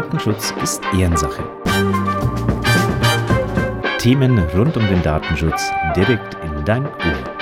Datenschutz 0.00 0.54
ist 0.62 0.80
Ehrensache. 0.98 1.44
Themen 3.98 4.38
rund 4.38 4.74
um 4.78 4.86
den 4.86 5.02
Datenschutz 5.02 5.70
direkt 5.94 6.38
in 6.42 6.64
dein 6.64 6.86
Ohr. 6.86 7.40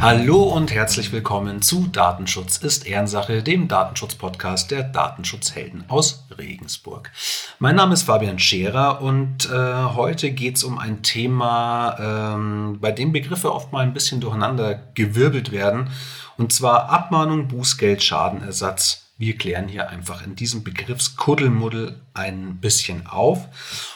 Hallo 0.00 0.42
und 0.42 0.74
herzlich 0.74 1.12
willkommen 1.12 1.62
zu 1.62 1.86
Datenschutz 1.86 2.56
ist 2.56 2.86
Ehrensache, 2.86 3.42
dem 3.44 3.68
Datenschutz-Podcast 3.68 4.70
der 4.72 4.82
Datenschutzhelden 4.82 5.84
aus 5.88 6.26
Regensburg. 6.36 7.12
Mein 7.60 7.76
Name 7.76 7.94
ist 7.94 8.02
Fabian 8.02 8.40
Scherer 8.40 9.00
und 9.00 9.48
äh, 9.48 9.84
heute 9.94 10.32
geht 10.32 10.56
es 10.56 10.64
um 10.64 10.78
ein 10.78 11.02
Thema, 11.02 12.34
ähm, 12.34 12.78
bei 12.80 12.90
dem 12.90 13.12
Begriffe 13.12 13.54
oft 13.54 13.72
mal 13.72 13.80
ein 13.80 13.94
bisschen 13.94 14.20
durcheinander 14.20 14.74
gewirbelt 14.94 15.52
werden, 15.52 15.88
und 16.36 16.52
zwar 16.52 16.90
Abmahnung, 16.90 17.48
Bußgeld, 17.48 18.02
Schadenersatz 18.02 19.04
wir 19.16 19.36
klären 19.36 19.68
hier 19.68 19.88
einfach 19.88 20.24
in 20.24 20.34
diesem 20.34 20.64
Begriffskuddelmuddel 20.64 22.00
ein 22.14 22.56
bisschen 22.56 23.06
auf. 23.06 23.46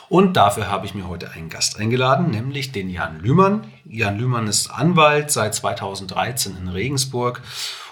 Und 0.09 0.37
dafür 0.37 0.69
habe 0.69 0.87
ich 0.87 0.95
mir 0.95 1.09
heute 1.09 1.33
einen 1.33 1.49
Gast 1.49 1.79
eingeladen, 1.79 2.31
nämlich 2.31 2.71
den 2.71 2.89
Jan 2.89 3.21
Lühmann. 3.21 3.67
Jan 3.85 4.17
Lühmann 4.17 4.47
ist 4.47 4.71
Anwalt 4.71 5.31
seit 5.33 5.55
2013 5.55 6.57
in 6.57 6.69
Regensburg. 6.69 7.43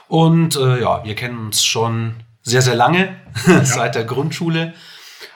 Und 0.07 0.55
äh, 0.57 0.81
ja, 0.81 1.05
wir 1.05 1.17
kennen 1.17 1.39
uns 1.39 1.65
schon 1.65 2.15
sehr, 2.43 2.63
sehr 2.63 2.77
lange, 2.77 3.17
ja. 3.47 3.65
seit 3.65 3.97
der 3.97 4.05
Grundschule. 4.05 4.73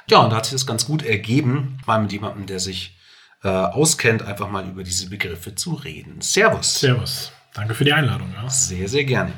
Ja, 0.08 0.18
und 0.18 0.30
da 0.30 0.36
hat 0.36 0.46
sich 0.46 0.54
das 0.54 0.66
ganz 0.66 0.86
gut 0.86 1.02
ergeben, 1.02 1.78
mal 1.86 2.00
mit 2.00 2.12
jemandem, 2.12 2.46
der 2.46 2.60
sich 2.60 2.96
äh, 3.42 3.48
auskennt, 3.48 4.22
einfach 4.22 4.48
mal 4.48 4.68
über 4.68 4.84
diese 4.84 5.10
Begriffe 5.10 5.56
zu 5.56 5.74
reden. 5.74 6.20
Servus. 6.20 6.78
Servus. 6.78 7.32
Danke 7.54 7.74
für 7.74 7.84
die 7.84 7.92
Einladung. 7.92 8.32
Ja. 8.40 8.48
Sehr, 8.48 8.88
sehr 8.88 9.04
gerne. 9.04 9.32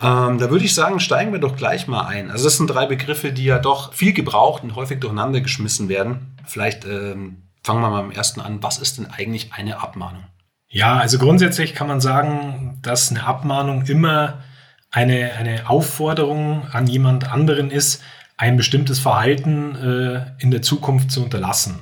Ähm, 0.00 0.38
da 0.38 0.50
würde 0.50 0.64
ich 0.64 0.74
sagen, 0.74 1.00
steigen 1.00 1.32
wir 1.32 1.38
doch 1.38 1.56
gleich 1.56 1.86
mal 1.86 2.06
ein. 2.06 2.30
Also 2.30 2.44
das 2.44 2.56
sind 2.56 2.66
drei 2.66 2.86
Begriffe, 2.86 3.32
die 3.32 3.44
ja 3.44 3.58
doch 3.58 3.92
viel 3.94 4.12
gebraucht 4.12 4.64
und 4.64 4.74
häufig 4.74 5.00
durcheinander 5.00 5.40
geschmissen 5.40 5.88
werden. 5.88 6.36
Vielleicht 6.44 6.84
ähm, 6.84 7.42
fangen 7.62 7.80
wir 7.80 7.90
mal 7.90 8.00
am 8.00 8.10
ersten 8.10 8.40
an. 8.40 8.62
Was 8.62 8.78
ist 8.78 8.98
denn 8.98 9.06
eigentlich 9.06 9.52
eine 9.52 9.80
Abmahnung? 9.80 10.24
Ja, 10.68 10.96
also 10.96 11.18
grundsätzlich 11.18 11.74
kann 11.74 11.86
man 11.86 12.00
sagen, 12.00 12.78
dass 12.82 13.10
eine 13.10 13.24
Abmahnung 13.24 13.84
immer 13.86 14.42
eine, 14.90 15.32
eine 15.34 15.68
Aufforderung 15.68 16.66
an 16.72 16.86
jemand 16.86 17.30
anderen 17.30 17.70
ist, 17.70 18.02
ein 18.36 18.56
bestimmtes 18.56 18.98
Verhalten 18.98 19.76
äh, 19.76 20.42
in 20.42 20.50
der 20.50 20.62
Zukunft 20.62 21.10
zu 21.10 21.22
unterlassen. 21.22 21.78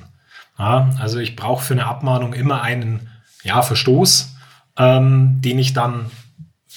Ja, 0.59 0.91
also 0.99 1.17
ich 1.17 1.35
brauche 1.35 1.63
für 1.63 1.73
eine 1.73 1.87
Abmahnung 1.87 2.33
immer 2.33 2.61
einen 2.61 3.09
ja, 3.43 3.63
Verstoß, 3.63 4.35
ähm, 4.77 5.41
den 5.41 5.59
ich 5.59 5.73
dann 5.73 6.11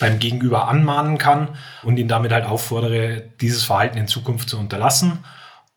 beim 0.01 0.19
Gegenüber 0.19 0.69
anmahnen 0.69 1.19
kann 1.19 1.49
und 1.83 1.99
ihn 1.99 2.09
damit 2.09 2.33
halt 2.33 2.47
auffordere, 2.47 3.23
dieses 3.41 3.63
Verhalten 3.63 3.99
in 3.99 4.09
Zukunft 4.09 4.49
zu 4.49 4.59
unterlassen. 4.59 5.19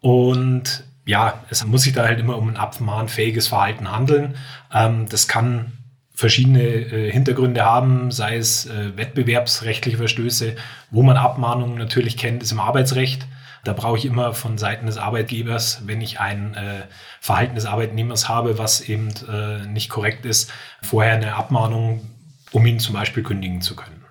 Und 0.02 0.84
ja, 1.06 1.44
es 1.50 1.66
muss 1.66 1.84
sich 1.84 1.94
da 1.94 2.04
halt 2.04 2.20
immer 2.20 2.38
um 2.38 2.50
ein 2.50 2.58
abmahnfähiges 2.58 3.48
Verhalten 3.48 3.92
handeln. 3.92 4.36
Ähm, 4.74 5.08
das 5.10 5.28
kann 5.28 5.74
verschiedene 6.14 6.64
äh, 6.64 7.12
Hintergründe 7.12 7.64
haben, 7.64 8.12
sei 8.12 8.38
es 8.38 8.66
äh, 8.66 8.98
wettbewerbsrechtliche 8.98 9.98
Verstöße, 9.98 10.56
wo 10.90 11.04
man 11.04 11.16
Abmahnungen 11.16 11.78
natürlich 11.78 12.18
kennt, 12.18 12.42
ist 12.42 12.52
im 12.52 12.60
Arbeitsrecht. 12.60 13.28
Da 13.68 13.74
brauche 13.74 13.98
ich 13.98 14.06
immer 14.06 14.34
von 14.34 14.58
Seiten 14.58 14.86
des 14.86 14.98
Arbeitgebers, 14.98 15.82
wenn 15.86 16.00
ich 16.00 16.22
ein 16.22 16.54
äh, 16.54 16.84
Verhalten 17.20 17.56
des 17.56 17.66
Arbeitnehmers 17.66 18.30
habe, 18.30 18.58
was 18.58 18.80
eben 18.80 19.10
äh, 19.30 19.68
nicht 19.68 19.90
korrekt 19.90 20.26
ist, 20.26 20.54
vorher 20.82 21.16
eine 21.16 21.36
Abmahnung, 21.36 22.10
um 22.54 22.66
ihn 22.66 22.80
zum 22.80 22.94
Beispiel 22.94 23.24
kündigen 23.24 23.62
zu 23.62 23.76
können. 23.76 24.06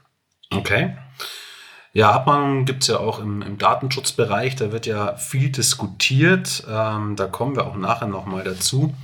Okay. 0.51 0.99
Ja, 1.95 2.11
Abmahnungen 2.11 2.67
gibt 2.67 2.83
es 2.83 2.89
ja 2.89 2.99
auch 2.99 3.19
im, 3.19 3.41
im, 3.41 3.57
Datenschutzbereich. 3.57 4.57
Da 4.57 4.73
wird 4.73 4.84
ja 4.84 5.17
viel 5.17 5.49
diskutiert. 5.49 6.65
Ähm, 6.69 7.17
da 7.17 7.27
kommen 7.27 7.56
wir 7.56 7.67
auch 7.67 7.77
nachher 7.77 8.09
nochmal 8.09 8.44
dazu. 8.44 8.94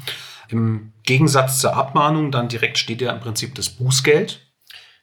Im 0.49 0.93
Gegensatz 1.05 1.61
zur 1.61 1.75
Abmahnung 1.75 2.31
dann 2.31 2.49
direkt 2.49 2.77
steht 2.77 3.01
ja 3.01 3.11
im 3.11 3.21
Prinzip 3.21 3.55
das 3.55 3.71
Bußgeld. 3.71 4.47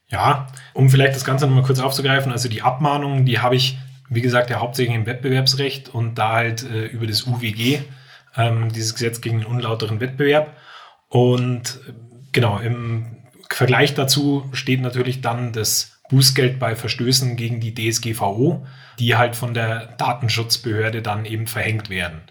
Ja, 0.10 0.46
um 0.76 0.92
vielleicht 0.92 1.16
das 1.16 1.26
Ganze 1.26 1.48
nochmal 1.48 1.64
kurz 1.64 1.80
aufzugreifen. 1.80 2.32
Also 2.32 2.50
die 2.50 2.62
Abmahnungen, 2.62 3.26
die 3.26 3.40
habe 3.40 3.56
ich, 3.56 3.80
wie 4.10 4.22
gesagt, 4.22 4.50
ja 4.50 4.60
hauptsächlich 4.60 4.96
im 4.96 5.06
Wettbewerbsrecht 5.06 5.90
und 5.90 6.16
da 6.16 6.34
halt 6.34 6.64
äh, 6.64 6.88
über 6.88 7.08
das 7.08 7.24
UWG, 7.24 7.80
ähm, 8.36 8.72
dieses 8.72 8.94
Gesetz 8.94 9.22
gegen 9.22 9.40
den 9.40 9.48
unlauteren 9.48 10.00
Wettbewerb. 10.00 10.56
Und 11.08 11.80
äh, 11.88 11.94
genau, 12.32 12.60
im 12.60 13.18
Vergleich 13.50 13.94
dazu 13.94 14.50
steht 14.54 14.82
natürlich 14.82 15.22
dann 15.22 15.54
das 15.54 16.00
Bußgeld 16.10 16.60
bei 16.60 16.76
Verstößen 16.76 17.36
gegen 17.36 17.60
die 17.60 17.74
DSGVO, 17.74 18.66
die 18.98 19.16
halt 19.16 19.36
von 19.36 19.54
der 19.54 19.88
Datenschutzbehörde 19.98 21.02
dann 21.02 21.26
eben 21.26 21.48
verhängt 21.48 21.90
werden. 21.90 22.22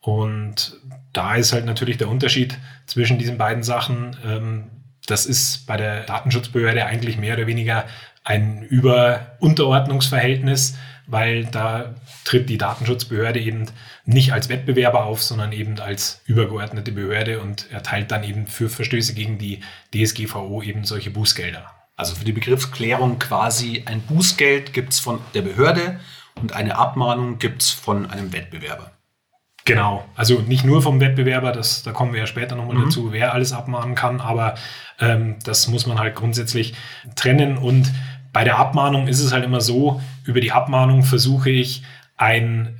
Und 0.00 0.76
da 1.12 1.36
ist 1.36 1.52
halt 1.52 1.64
natürlich 1.64 1.98
der 1.98 2.08
Unterschied 2.08 2.58
zwischen 2.86 3.18
diesen 3.18 3.38
beiden 3.38 3.62
Sachen. 3.62 4.16
Ähm, 4.26 4.64
das 5.06 5.26
ist 5.26 5.66
bei 5.66 5.76
der 5.76 6.02
Datenschutzbehörde 6.02 6.84
eigentlich 6.84 7.16
mehr 7.16 7.36
oder 7.36 7.46
weniger 7.46 7.84
ein 8.24 8.62
Über-Unterordnungsverhältnis, 8.62 10.76
weil 11.12 11.44
da 11.44 11.94
tritt 12.24 12.48
die 12.48 12.56
Datenschutzbehörde 12.56 13.38
eben 13.38 13.66
nicht 14.06 14.32
als 14.32 14.48
Wettbewerber 14.48 15.04
auf, 15.04 15.22
sondern 15.22 15.52
eben 15.52 15.78
als 15.78 16.22
übergeordnete 16.24 16.90
Behörde 16.90 17.40
und 17.40 17.70
erteilt 17.70 18.10
dann 18.10 18.24
eben 18.24 18.46
für 18.46 18.70
Verstöße 18.70 19.12
gegen 19.12 19.36
die 19.36 19.60
DSGVO 19.94 20.62
eben 20.62 20.84
solche 20.84 21.10
Bußgelder. 21.10 21.66
Also 21.96 22.14
für 22.14 22.24
die 22.24 22.32
Begriffsklärung 22.32 23.18
quasi 23.18 23.82
ein 23.84 24.00
Bußgeld 24.00 24.72
gibt 24.72 24.94
es 24.94 25.00
von 25.00 25.20
der 25.34 25.42
Behörde 25.42 26.00
und 26.40 26.54
eine 26.54 26.78
Abmahnung 26.78 27.38
gibt 27.38 27.60
es 27.62 27.70
von 27.70 28.10
einem 28.10 28.32
Wettbewerber. 28.32 28.92
Genau, 29.66 30.06
also 30.16 30.40
nicht 30.40 30.64
nur 30.64 30.80
vom 30.80 30.98
Wettbewerber, 30.98 31.52
das, 31.52 31.82
da 31.82 31.92
kommen 31.92 32.14
wir 32.14 32.20
ja 32.20 32.26
später 32.26 32.56
nochmal 32.56 32.76
mhm. 32.76 32.84
dazu, 32.84 33.12
wer 33.12 33.34
alles 33.34 33.52
abmahnen 33.52 33.94
kann, 33.94 34.22
aber 34.22 34.54
ähm, 34.98 35.36
das 35.44 35.68
muss 35.68 35.86
man 35.86 35.98
halt 35.98 36.14
grundsätzlich 36.14 36.72
trennen. 37.16 37.58
Und 37.58 37.92
bei 38.32 38.44
der 38.44 38.56
Abmahnung 38.56 39.08
ist 39.08 39.20
es 39.20 39.30
halt 39.30 39.44
immer 39.44 39.60
so, 39.60 40.00
über 40.24 40.40
die 40.40 40.52
Abmahnung 40.52 41.02
versuche 41.02 41.50
ich 41.50 41.82
ein 42.16 42.78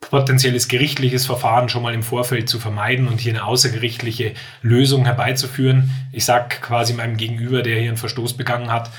potenzielles 0.00 0.68
gerichtliches 0.68 1.26
Verfahren 1.26 1.68
schon 1.68 1.82
mal 1.82 1.94
im 1.94 2.02
Vorfeld 2.02 2.48
zu 2.48 2.60
vermeiden 2.60 3.08
und 3.08 3.20
hier 3.20 3.32
eine 3.32 3.44
außergerichtliche 3.44 4.34
Lösung 4.62 5.04
herbeizuführen. 5.04 5.90
Ich 6.12 6.24
sage 6.24 6.56
quasi 6.60 6.92
meinem 6.92 7.16
Gegenüber, 7.16 7.62
der 7.62 7.78
hier 7.78 7.88
einen 7.88 7.96
Verstoß 7.96 8.34
begangen 8.36 8.70
hat, 8.70 8.90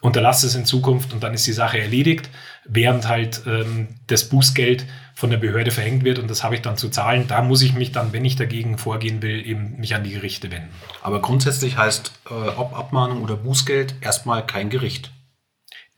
unterlasse 0.00 0.46
es 0.46 0.54
in 0.54 0.64
Zukunft 0.64 1.12
und 1.12 1.22
dann 1.22 1.34
ist 1.34 1.46
die 1.46 1.52
Sache 1.52 1.78
erledigt, 1.78 2.30
während 2.64 3.08
halt 3.08 3.42
ähm, 3.46 3.88
das 4.06 4.28
Bußgeld 4.28 4.86
von 5.14 5.30
der 5.30 5.36
Behörde 5.36 5.70
verhängt 5.70 6.04
wird 6.04 6.18
und 6.18 6.30
das 6.30 6.42
habe 6.42 6.54
ich 6.54 6.62
dann 6.62 6.76
zu 6.76 6.88
zahlen. 6.88 7.26
Da 7.28 7.42
muss 7.42 7.62
ich 7.62 7.74
mich 7.74 7.92
dann, 7.92 8.12
wenn 8.12 8.24
ich 8.24 8.36
dagegen 8.36 8.78
vorgehen 8.78 9.22
will, 9.22 9.46
eben 9.46 9.76
mich 9.78 9.94
an 9.94 10.04
die 10.04 10.12
Gerichte 10.12 10.50
wenden. 10.50 10.70
Aber 11.02 11.20
grundsätzlich 11.20 11.76
heißt, 11.76 12.12
äh, 12.30 12.48
ob 12.56 12.76
Abmahnung 12.78 13.22
oder 13.22 13.36
Bußgeld, 13.36 13.96
erstmal 14.00 14.46
kein 14.46 14.70
Gericht. 14.70 15.10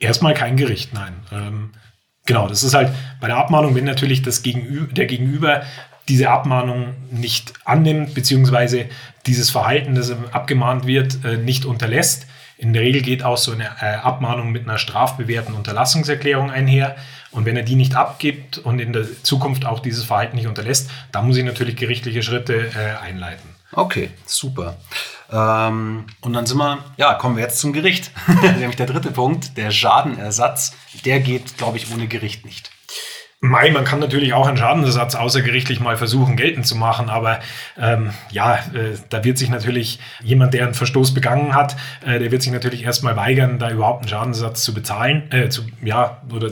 Erstmal 0.02 0.34
kein 0.34 0.56
Gericht, 0.56 0.92
nein. 0.92 1.14
Ähm, 1.32 1.70
Genau, 2.24 2.46
das 2.46 2.62
ist 2.62 2.74
halt 2.74 2.92
bei 3.20 3.26
der 3.26 3.36
Abmahnung, 3.36 3.74
wenn 3.74 3.84
natürlich 3.84 4.22
das 4.22 4.42
Gegenüber, 4.42 4.92
der 4.92 5.06
Gegenüber 5.06 5.62
diese 6.08 6.30
Abmahnung 6.30 6.94
nicht 7.10 7.52
annimmt, 7.64 8.14
beziehungsweise 8.14 8.86
dieses 9.26 9.50
Verhalten, 9.50 9.94
das 9.94 10.12
abgemahnt 10.32 10.86
wird, 10.86 11.24
äh, 11.24 11.36
nicht 11.36 11.64
unterlässt. 11.64 12.26
In 12.58 12.72
der 12.72 12.82
Regel 12.82 13.02
geht 13.02 13.24
auch 13.24 13.38
so 13.38 13.52
eine 13.52 13.64
äh, 13.80 13.94
Abmahnung 13.96 14.52
mit 14.52 14.64
einer 14.64 14.78
strafbewährten 14.78 15.54
Unterlassungserklärung 15.54 16.50
einher. 16.50 16.96
Und 17.32 17.44
wenn 17.44 17.56
er 17.56 17.62
die 17.62 17.76
nicht 17.76 17.96
abgibt 17.96 18.58
und 18.58 18.78
in 18.78 18.92
der 18.92 19.06
Zukunft 19.22 19.64
auch 19.64 19.80
dieses 19.80 20.04
Verhalten 20.04 20.36
nicht 20.36 20.46
unterlässt, 20.46 20.90
dann 21.10 21.26
muss 21.26 21.36
ich 21.36 21.44
natürlich 21.44 21.76
gerichtliche 21.76 22.22
Schritte 22.22 22.54
äh, 22.54 23.04
einleiten. 23.04 23.48
Okay, 23.72 24.10
super. 24.26 24.76
Ähm, 25.32 26.04
und 26.20 26.32
dann 26.32 26.46
sind 26.46 26.58
wir, 26.58 26.78
ja, 26.96 27.14
kommen 27.14 27.36
wir 27.36 27.42
jetzt 27.42 27.58
zum 27.58 27.72
Gericht. 27.72 28.10
Nämlich 28.42 28.76
der 28.76 28.86
dritte 28.86 29.10
Punkt, 29.10 29.56
der 29.56 29.70
Schadenersatz. 29.70 30.76
Der 31.04 31.20
geht, 31.20 31.56
glaube 31.56 31.78
ich, 31.78 31.92
ohne 31.92 32.06
Gericht 32.06 32.44
nicht. 32.44 32.70
Mai, 33.44 33.72
man 33.72 33.84
kann 33.84 33.98
natürlich 33.98 34.34
auch 34.34 34.46
einen 34.46 34.56
Schadenersatz 34.56 35.16
außergerichtlich 35.16 35.80
mal 35.80 35.96
versuchen 35.96 36.36
geltend 36.36 36.64
zu 36.64 36.76
machen, 36.76 37.10
aber 37.10 37.40
ähm, 37.76 38.10
ja, 38.30 38.54
äh, 38.54 38.96
da 39.08 39.24
wird 39.24 39.36
sich 39.36 39.48
natürlich 39.48 39.98
jemand, 40.22 40.54
der 40.54 40.64
einen 40.64 40.74
Verstoß 40.74 41.12
begangen 41.12 41.52
hat, 41.52 41.74
äh, 42.06 42.20
der 42.20 42.30
wird 42.30 42.42
sich 42.42 42.52
natürlich 42.52 42.84
erstmal 42.84 43.16
weigern, 43.16 43.58
da 43.58 43.70
überhaupt 43.70 44.02
einen 44.02 44.08
Schadenersatz 44.08 44.62
zu 44.62 44.72
bezahlen, 44.72 45.24
äh, 45.32 45.48
zu, 45.48 45.62
ja, 45.82 46.22
oder 46.32 46.50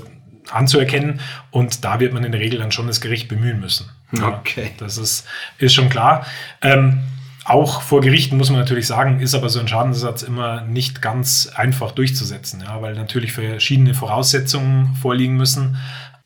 anzuerkennen. 0.51 1.21
Und 1.53 1.85
da 1.85 2.01
wird 2.01 2.13
man 2.13 2.25
in 2.25 2.33
der 2.33 2.41
Regel 2.41 2.59
dann 2.59 2.73
schon 2.73 2.89
das 2.89 3.01
Gericht 3.01 3.29
bemühen 3.29 3.61
müssen. 3.61 3.89
Okay. 4.21 4.73
das 4.79 4.99
ist, 4.99 5.29
ist 5.59 5.73
schon 5.73 5.91
klar. 5.91 6.27
Ähm, 6.61 7.05
auch 7.51 7.83
vor 7.83 8.01
Gerichten 8.01 8.37
muss 8.37 8.51
man 8.51 8.61
natürlich 8.61 8.87
sagen, 8.87 9.21
ist 9.21 9.35
aber 9.35 9.49
so 9.49 9.59
ein 9.59 9.67
Schadensersatz 9.67 10.23
immer 10.23 10.63
nicht 10.63 11.03
ganz 11.03 11.51
einfach 11.55 11.91
durchzusetzen, 11.91 12.63
ja, 12.65 12.81
weil 12.81 12.95
natürlich 12.95 13.33
verschiedene 13.33 13.93
Voraussetzungen 13.93 14.95
vorliegen 14.95 15.37
müssen. 15.37 15.77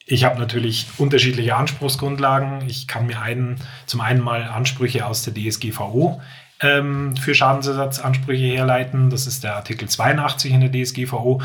Ich 0.05 0.25
habe 0.25 0.39
natürlich 0.39 0.87
unterschiedliche 0.99 1.57
Anspruchsgrundlagen. 1.57 2.69
Ich 2.69 2.87
kann 2.87 3.07
mir 3.07 3.23
einen, 3.23 3.57
zum 3.87 4.03
einen 4.03 4.21
mal 4.21 4.43
Ansprüche 4.43 5.07
aus 5.07 5.23
der 5.23 5.33
DSGVO 5.33 6.21
ähm, 6.61 7.17
für 7.17 7.35
Schadensersatzansprüche 7.35 8.45
herleiten. 8.45 9.09
Das 9.09 9.27
ist 9.27 9.45
der 9.45 9.57
Artikel 9.57 9.89
82 9.89 10.53
in 10.53 10.61
der 10.61 10.85
DSGVO. 10.85 11.41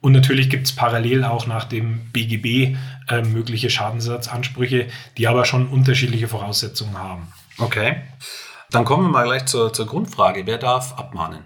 Und 0.00 0.12
natürlich 0.12 0.48
gibt 0.48 0.66
es 0.68 0.74
parallel 0.74 1.24
auch 1.24 1.46
nach 1.46 1.64
dem 1.64 2.10
BGB 2.12 2.76
äh, 3.08 3.22
mögliche 3.22 3.68
Schadensersatzansprüche, 3.68 4.86
die 5.18 5.28
aber 5.28 5.44
schon 5.44 5.68
unterschiedliche 5.68 6.28
Voraussetzungen 6.28 6.96
haben. 6.96 7.28
Okay. 7.58 7.96
Dann 8.70 8.84
kommen 8.84 9.04
wir 9.04 9.10
mal 9.10 9.24
gleich 9.24 9.46
zur, 9.46 9.72
zur 9.72 9.86
Grundfrage. 9.86 10.46
Wer 10.46 10.58
darf 10.58 10.98
abmahnen? 10.98 11.44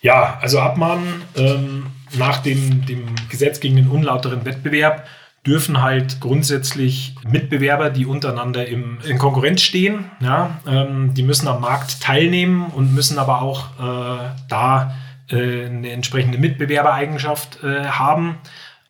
Ja, 0.00 0.38
also 0.40 0.60
abmahnen 0.60 1.22
ähm, 1.36 1.86
nach 2.16 2.38
dem, 2.38 2.84
dem 2.86 3.14
Gesetz 3.30 3.60
gegen 3.60 3.76
den 3.76 3.88
unlauteren 3.88 4.44
Wettbewerb 4.44 5.06
dürfen 5.46 5.82
halt 5.82 6.20
grundsätzlich 6.20 7.16
Mitbewerber, 7.26 7.90
die 7.90 8.06
untereinander 8.06 8.66
im, 8.66 8.98
in 9.04 9.18
Konkurrenz 9.18 9.62
stehen, 9.62 10.10
ja, 10.20 10.60
ähm, 10.66 11.14
die 11.14 11.24
müssen 11.24 11.48
am 11.48 11.60
Markt 11.60 12.00
teilnehmen 12.00 12.66
und 12.66 12.94
müssen 12.94 13.18
aber 13.18 13.42
auch 13.42 13.66
äh, 13.78 14.30
da 14.48 14.94
äh, 15.28 15.66
eine 15.66 15.90
entsprechende 15.90 16.38
Mitbewerbereigenschaft 16.38 17.62
äh, 17.64 17.86
haben. 17.86 18.38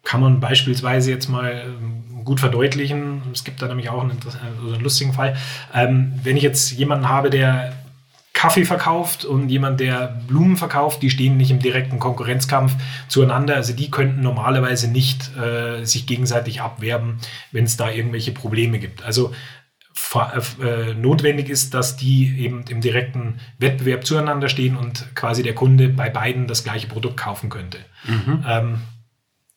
Kann 0.04 0.20
man 0.20 0.40
beispielsweise 0.40 1.10
jetzt 1.10 1.28
mal 1.28 1.62
ähm, 1.64 2.04
gut 2.24 2.40
verdeutlichen. 2.40 3.22
Es 3.32 3.44
gibt 3.44 3.62
da 3.62 3.68
nämlich 3.68 3.88
auch 3.88 4.02
einen, 4.02 4.18
also 4.24 4.38
einen 4.38 4.80
lustigen 4.80 5.12
Fall. 5.12 5.36
Ähm, 5.74 6.12
wenn 6.22 6.36
ich 6.36 6.42
jetzt 6.42 6.72
jemanden 6.72 7.08
habe, 7.08 7.30
der 7.30 7.72
Kaffee 8.32 8.64
verkauft 8.64 9.24
und 9.24 9.50
jemand, 9.50 9.78
der 9.78 10.20
Blumen 10.26 10.56
verkauft, 10.56 11.02
die 11.02 11.10
stehen 11.10 11.36
nicht 11.36 11.50
im 11.50 11.60
direkten 11.60 11.98
Konkurrenzkampf 11.98 12.74
zueinander. 13.06 13.54
Also 13.54 13.72
die 13.72 13.90
könnten 13.90 14.20
normalerweise 14.20 14.90
nicht 14.90 15.36
äh, 15.36 15.84
sich 15.84 16.06
gegenseitig 16.06 16.60
abwerben, 16.60 17.18
wenn 17.52 17.64
es 17.64 17.76
da 17.76 17.90
irgendwelche 17.90 18.32
Probleme 18.32 18.78
gibt. 18.78 19.04
Also 19.04 19.32
äh, 20.60 20.94
notwendig 20.94 21.48
ist, 21.48 21.74
dass 21.74 21.96
die 21.96 22.40
eben 22.40 22.64
im 22.68 22.80
direkten 22.80 23.40
Wettbewerb 23.58 24.04
zueinander 24.04 24.48
stehen 24.48 24.76
und 24.76 25.14
quasi 25.14 25.42
der 25.42 25.54
Kunde 25.54 25.88
bei 25.88 26.10
beiden 26.10 26.46
das 26.46 26.64
gleiche 26.64 26.88
Produkt 26.88 27.18
kaufen 27.18 27.48
könnte. 27.48 27.78
Mhm. 28.04 28.44
Ähm, 28.46 28.82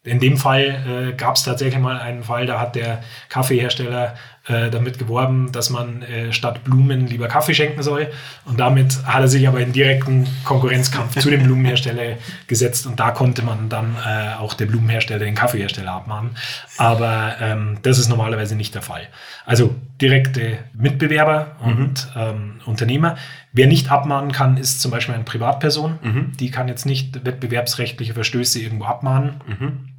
in 0.06 0.19
dem 0.19 0.38
Fall 0.38 1.10
äh, 1.12 1.13
gab 1.13 1.36
es 1.36 1.44
tatsächlich 1.44 1.81
mal 1.81 2.00
einen 2.00 2.24
Fall, 2.24 2.46
da 2.46 2.60
hat 2.60 2.75
der 2.75 3.04
Kaffeehersteller 3.30 4.16
äh, 4.47 4.69
damit 4.69 5.00
geworben, 5.00 5.51
dass 5.51 5.69
man 5.69 6.01
äh, 6.03 6.31
statt 6.31 6.63
Blumen 6.63 7.07
lieber 7.07 7.27
Kaffee 7.27 7.53
schenken 7.53 7.81
soll. 7.81 8.07
Und 8.45 8.59
damit 8.59 9.03
hat 9.06 9.21
er 9.21 9.27
sich 9.27 9.47
aber 9.47 9.59
in 9.59 9.74
direkten 9.74 10.27
Konkurrenzkampf 10.44 11.19
zu 11.19 11.30
dem 11.30 11.44
Blumenhersteller 11.44 12.18
gesetzt 12.47 12.86
und 12.86 13.00
da 13.00 13.12
konnte 13.12 13.42
man 13.42 13.69
dann 13.69 13.95
äh, 14.06 14.36
auch 14.36 14.53
der 14.53 14.68
Blumenhersteller 14.68 15.25
den 15.25 15.36
Kaffeehersteller 15.36 15.92
abmahnen. 15.92 16.38
Aber 16.77 17.36
ähm, 17.42 17.77
das 17.81 17.97
ist 17.97 18.07
normalerweise 18.07 18.56
nicht 18.56 18.75
der 18.75 18.81
Fall. 18.81 19.07
Also 19.45 19.74
direkte 20.01 20.59
Mitbewerber 20.74 21.56
mhm. 21.63 21.71
und 21.71 22.07
ähm, 22.15 22.53
Unternehmer. 22.65 23.18
Wer 23.51 23.68
nicht 23.68 23.89
abmahnen 23.91 24.31
kann, 24.31 24.57
ist 24.57 24.81
zum 24.81 24.91
Beispiel 24.91 25.15
eine 25.15 25.24
Privatperson. 25.24 26.00
Mhm. 26.01 26.31
Die 26.39 26.51
kann 26.51 26.68
jetzt 26.68 26.86
nicht 26.86 27.25
wettbewerbsrechtliche 27.25 28.13
Verstöße 28.13 28.59
irgendwo 28.59 28.86
abmahnen. 28.86 29.41
Mhm. 29.48 29.89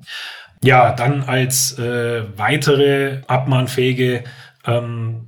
Ja, 0.63 0.93
dann 0.93 1.23
als 1.23 1.79
äh, 1.79 2.25
weitere 2.37 3.21
abmahnfähige 3.27 4.25
ähm, 4.67 5.27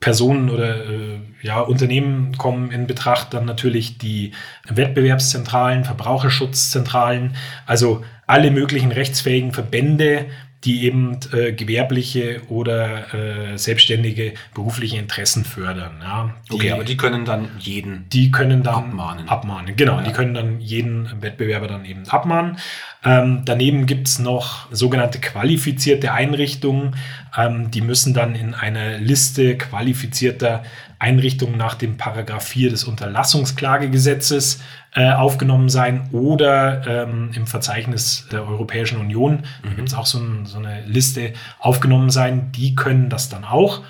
Personen 0.00 0.48
oder 0.48 0.86
äh, 0.86 1.20
ja, 1.42 1.60
Unternehmen 1.60 2.36
kommen 2.38 2.70
in 2.70 2.86
Betracht, 2.86 3.34
dann 3.34 3.44
natürlich 3.44 3.98
die 3.98 4.32
Wettbewerbszentralen, 4.68 5.84
Verbraucherschutzzentralen, 5.84 7.36
also 7.66 8.04
alle 8.26 8.50
möglichen 8.50 8.92
rechtsfähigen 8.92 9.52
Verbände, 9.52 10.26
die 10.64 10.84
eben 10.84 11.18
äh, 11.32 11.52
gewerbliche 11.52 12.42
oder 12.48 13.14
äh, 13.14 13.56
selbstständige 13.56 14.34
berufliche 14.54 14.98
Interessen 14.98 15.44
fördern. 15.44 16.00
Ja. 16.02 16.34
Die, 16.50 16.54
okay, 16.54 16.72
aber 16.72 16.84
die 16.84 16.98
können 16.98 17.24
dann 17.24 17.48
jeden 17.58 18.08
die 18.10 18.30
können 18.30 18.62
dann 18.62 18.74
abmahnen. 18.74 19.28
abmahnen. 19.28 19.76
Genau, 19.76 19.96
ja. 19.96 20.02
die 20.02 20.12
können 20.12 20.34
dann 20.34 20.60
jeden 20.60 21.22
Wettbewerber 21.22 21.66
dann 21.66 21.86
eben 21.86 22.06
abmahnen. 22.08 22.58
Ähm, 23.02 23.42
daneben 23.46 23.86
gibt 23.86 24.08
es 24.08 24.18
noch 24.18 24.70
sogenannte 24.70 25.18
qualifizierte 25.18 26.12
Einrichtungen. 26.12 26.96
Ähm, 27.36 27.70
die 27.70 27.80
müssen 27.80 28.12
dann 28.12 28.34
in 28.34 28.54
einer 28.54 28.98
Liste 28.98 29.56
qualifizierter 29.56 30.62
Einrichtungen 30.98 31.56
nach 31.56 31.74
dem 31.74 31.96
Paragraph 31.96 32.46
4 32.46 32.68
des 32.68 32.84
Unterlassungsklagegesetzes 32.84 34.60
äh, 34.94 35.12
aufgenommen 35.12 35.68
sein 35.68 36.08
oder 36.12 36.86
ähm, 36.86 37.30
im 37.34 37.46
Verzeichnis 37.46 38.26
der 38.32 38.46
Europäischen 38.46 38.98
Union, 38.98 39.36
mhm. 39.36 39.44
da 39.62 39.70
gibt 39.70 39.88
es 39.88 39.94
auch 39.94 40.06
so, 40.06 40.18
ein, 40.18 40.46
so, 40.46 40.58
eine 40.58 40.82
Liste, 40.86 41.32
aufgenommen 41.58 42.10
sein. 42.10 42.52
Die 42.52 42.74
können 42.74 43.08
das 43.08 43.28
dann 43.28 43.44
auch. 43.44 43.82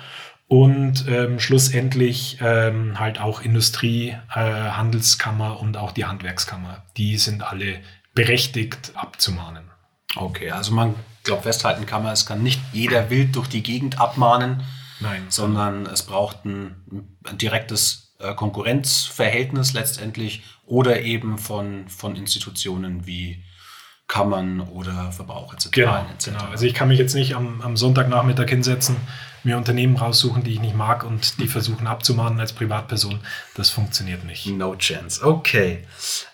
Und 0.47 1.07
ähm, 1.07 1.39
schlussendlich 1.39 2.39
ähm, 2.41 2.99
halt 2.99 3.21
auch 3.21 3.41
Industrie, 3.41 4.09
äh, 4.29 4.41
Handelskammer 4.41 5.59
und 5.59 5.77
auch 5.77 5.93
die 5.93 6.05
Handwerkskammer. 6.05 6.83
Die 6.97 7.17
sind 7.17 7.41
alle 7.41 7.79
berechtigt 8.13 8.91
abzumahnen. 8.95 9.63
Okay, 10.15 10.51
also 10.51 10.73
man 10.73 10.95
glaubt 11.23 11.43
festhalten 11.43 11.85
kann 11.85 12.03
man, 12.03 12.13
es 12.13 12.25
kann 12.25 12.43
nicht 12.43 12.59
jeder 12.73 13.09
wild 13.09 13.35
durch 13.35 13.47
die 13.47 13.63
Gegend 13.63 13.99
abmahnen, 13.99 14.63
Nein. 14.99 15.25
sondern 15.29 15.85
es 15.85 16.03
braucht 16.03 16.43
ein, 16.45 17.15
ein 17.23 17.37
direktes 17.37 18.10
Konkurrenzverhältnis 18.35 19.73
letztendlich 19.73 20.43
oder 20.65 21.01
eben 21.01 21.37
von, 21.37 21.87
von 21.89 22.15
Institutionen 22.15 23.05
wie 23.05 23.43
Kammern 24.07 24.61
oder 24.61 25.11
Verbraucherzentralen 25.11 26.05
genau, 26.05 26.13
etc. 26.13 26.25
Genau. 26.25 26.51
Also 26.51 26.65
ich 26.65 26.73
kann 26.73 26.87
mich 26.89 26.99
jetzt 26.99 27.15
nicht 27.15 27.35
am, 27.35 27.61
am 27.61 27.77
Sonntagnachmittag 27.77 28.49
hinsetzen 28.49 28.97
mir 29.43 29.57
Unternehmen 29.57 29.97
raussuchen, 29.97 30.43
die 30.43 30.53
ich 30.53 30.59
nicht 30.59 30.75
mag 30.75 31.03
und 31.03 31.39
die 31.39 31.47
versuchen 31.47 31.87
abzumahnen 31.87 32.39
als 32.39 32.53
Privatperson. 32.53 33.19
Das 33.55 33.69
funktioniert 33.69 34.23
nicht. 34.23 34.45
No 34.47 34.75
chance. 34.75 35.25
Okay. 35.25 35.85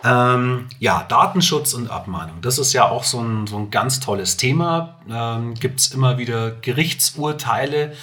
Ähm, 0.03 0.67
ja, 0.79 1.03
Datenschutz 1.07 1.73
und 1.73 1.89
Abmahnung. 1.89 2.41
Das 2.41 2.57
ist 2.57 2.73
ja 2.73 2.89
auch 2.89 3.03
so 3.03 3.21
ein, 3.21 3.47
so 3.47 3.57
ein 3.57 3.71
ganz 3.71 3.99
tolles 3.99 4.37
Thema. 4.37 4.99
Ähm, 5.09 5.53
Gibt 5.53 5.79
es 5.79 5.87
immer 5.93 6.17
wieder 6.17 6.51
Gerichtsurteile. 6.51 7.93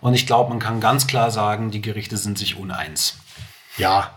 Und 0.00 0.14
ich 0.14 0.26
glaube, 0.26 0.50
man 0.50 0.58
kann 0.58 0.80
ganz 0.80 1.06
klar 1.06 1.30
sagen, 1.30 1.70
die 1.70 1.82
Gerichte 1.82 2.16
sind 2.16 2.38
sich 2.38 2.56
uneins. 2.56 3.18
Ja, 3.76 4.10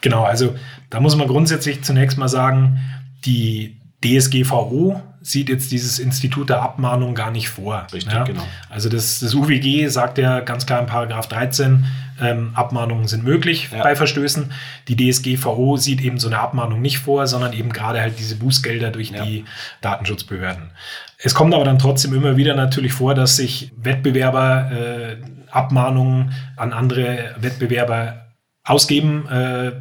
genau. 0.00 0.24
Also 0.24 0.54
da 0.90 1.00
muss 1.00 1.16
man 1.16 1.28
grundsätzlich 1.28 1.82
zunächst 1.82 2.18
mal 2.18 2.28
sagen, 2.28 2.80
die 3.24 3.76
DSGVO 4.04 5.00
sieht 5.22 5.50
jetzt 5.50 5.70
dieses 5.70 5.98
Institut 5.98 6.48
der 6.48 6.62
Abmahnung 6.62 7.14
gar 7.14 7.30
nicht 7.30 7.50
vor. 7.50 7.86
Richtig, 7.92 8.12
ja? 8.12 8.24
genau. 8.24 8.42
Also 8.70 8.88
das, 8.88 9.20
das 9.20 9.34
UWG 9.34 9.88
sagt 9.88 10.16
ja 10.16 10.40
ganz 10.40 10.64
klar 10.64 10.80
in 10.80 10.86
Paragraph 10.86 11.28
13, 11.28 11.84
ähm, 12.20 12.52
Abmahnungen 12.54 13.06
sind 13.06 13.24
möglich 13.24 13.68
ja. 13.70 13.82
bei 13.82 13.94
Verstößen. 13.94 14.52
Die 14.88 14.96
DSGVO 14.96 15.76
sieht 15.76 16.00
eben 16.00 16.18
so 16.18 16.28
eine 16.28 16.38
Abmahnung 16.38 16.80
nicht 16.80 16.98
vor, 16.98 17.26
sondern 17.26 17.52
eben 17.52 17.70
gerade 17.72 18.00
halt 18.00 18.18
diese 18.18 18.36
Bußgelder 18.36 18.90
durch 18.90 19.10
ja. 19.10 19.24
die 19.24 19.44
Datenschutzbehörden. 19.82 20.70
Es 21.18 21.34
kommt 21.34 21.54
aber 21.54 21.64
dann 21.64 21.78
trotzdem 21.78 22.14
immer 22.14 22.38
wieder 22.38 22.54
natürlich 22.54 22.92
vor, 22.92 23.14
dass 23.14 23.36
sich 23.36 23.72
Wettbewerber 23.76 24.70
äh, 24.72 25.16
Abmahnungen 25.50 26.32
an 26.56 26.72
andere 26.72 27.34
Wettbewerber 27.38 28.19
ausgeben. 28.64 29.26
Äh, 29.28 29.72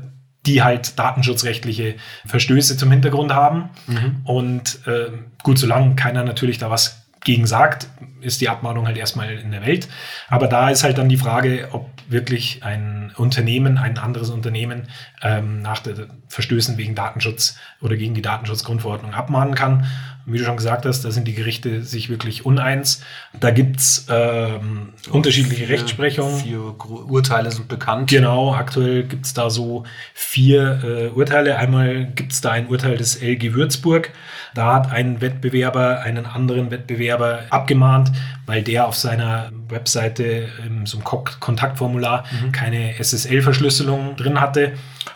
die 0.45 0.63
halt 0.63 0.97
datenschutzrechtliche 0.97 1.95
Verstöße 2.25 2.77
zum 2.77 2.89
Hintergrund 2.91 3.33
haben. 3.33 3.69
Mhm. 3.87 4.21
Und 4.23 4.87
äh, 4.87 5.11
gut, 5.43 5.59
solange 5.59 5.95
keiner 5.95 6.23
natürlich 6.23 6.57
da 6.57 6.69
was 6.69 7.09
gegen 7.21 7.45
sagt, 7.45 7.87
ist 8.21 8.39
die 8.39 8.49
Abmahnung 8.49 8.87
halt 8.87 8.97
erstmal 8.97 9.33
in 9.33 9.51
der 9.51 9.65
Welt. 9.65 9.89
Aber 10.29 10.47
da 10.47 10.69
ist 10.69 10.83
halt 10.83 10.97
dann 10.97 11.09
die 11.09 11.17
Frage, 11.17 11.69
ob 11.73 11.89
wirklich 12.07 12.63
ein 12.63 13.11
Unternehmen, 13.15 13.77
ein 13.77 13.97
anderes 13.97 14.29
Unternehmen 14.29 14.87
ähm, 15.21 15.61
nach 15.61 15.83
Verstößen 16.27 16.77
wegen 16.77 16.95
Datenschutz 16.95 17.57
oder 17.81 17.97
gegen 17.97 18.13
die 18.13 18.21
Datenschutzgrundverordnung 18.21 19.13
abmahnen 19.13 19.53
kann. 19.53 19.85
Wie 20.31 20.37
du 20.37 20.43
schon 20.43 20.57
gesagt 20.57 20.85
hast, 20.85 21.03
da 21.03 21.11
sind 21.11 21.27
die 21.27 21.33
Gerichte 21.33 21.83
sich 21.83 22.09
wirklich 22.09 22.45
uneins. 22.45 23.01
Da 23.39 23.51
gibt's 23.51 24.05
ähm, 24.09 24.93
unterschiedliche 25.09 25.65
vier, 25.65 25.69
Rechtsprechungen. 25.69 26.39
Vier 26.39 26.75
Urteile 27.09 27.51
sind 27.51 27.67
bekannt. 27.67 28.09
Genau, 28.09 28.53
aktuell 28.53 29.03
gibt's 29.03 29.33
da 29.33 29.49
so 29.49 29.83
vier 30.13 30.83
äh, 30.83 31.07
Urteile. 31.09 31.57
Einmal 31.57 32.05
gibt's 32.05 32.41
da 32.41 32.51
ein 32.51 32.67
Urteil 32.67 32.97
des 32.97 33.21
LG 33.21 33.53
Würzburg. 33.53 34.11
Da 34.53 34.73
hat 34.73 34.91
ein 34.91 35.21
Wettbewerber 35.21 36.01
einen 36.01 36.25
anderen 36.25 36.71
Wettbewerber 36.71 37.43
abgemahnt, 37.49 38.11
weil 38.45 38.63
der 38.63 38.87
auf 38.87 38.95
seiner 38.95 39.51
Webseite 39.67 40.47
in 40.65 40.85
so 40.85 40.97
einem 40.97 41.05
Kontaktformular 41.39 42.25
mhm. 42.31 42.51
keine 42.51 42.99
SSL-Verschlüsselung 42.99 44.15
drin 44.15 44.41
hatte. 44.41 44.73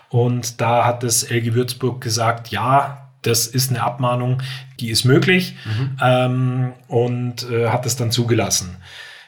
Und 0.09 0.61
da 0.61 0.85
hat 0.85 1.01
das 1.03 1.29
LG 1.29 1.55
Würzburg 1.55 1.99
gesagt, 1.99 2.49
ja, 2.49 3.02
das 3.23 3.47
ist 3.47 3.69
eine 3.69 3.81
Abmahnung, 3.81 4.41
die 4.79 4.89
ist 4.89 5.03
möglich 5.03 5.55
mhm. 5.65 5.97
ähm, 6.01 6.73
und 6.87 7.49
äh, 7.49 7.69
hat 7.69 7.85
es 7.85 7.95
dann 7.95 8.11
zugelassen. 8.11 8.77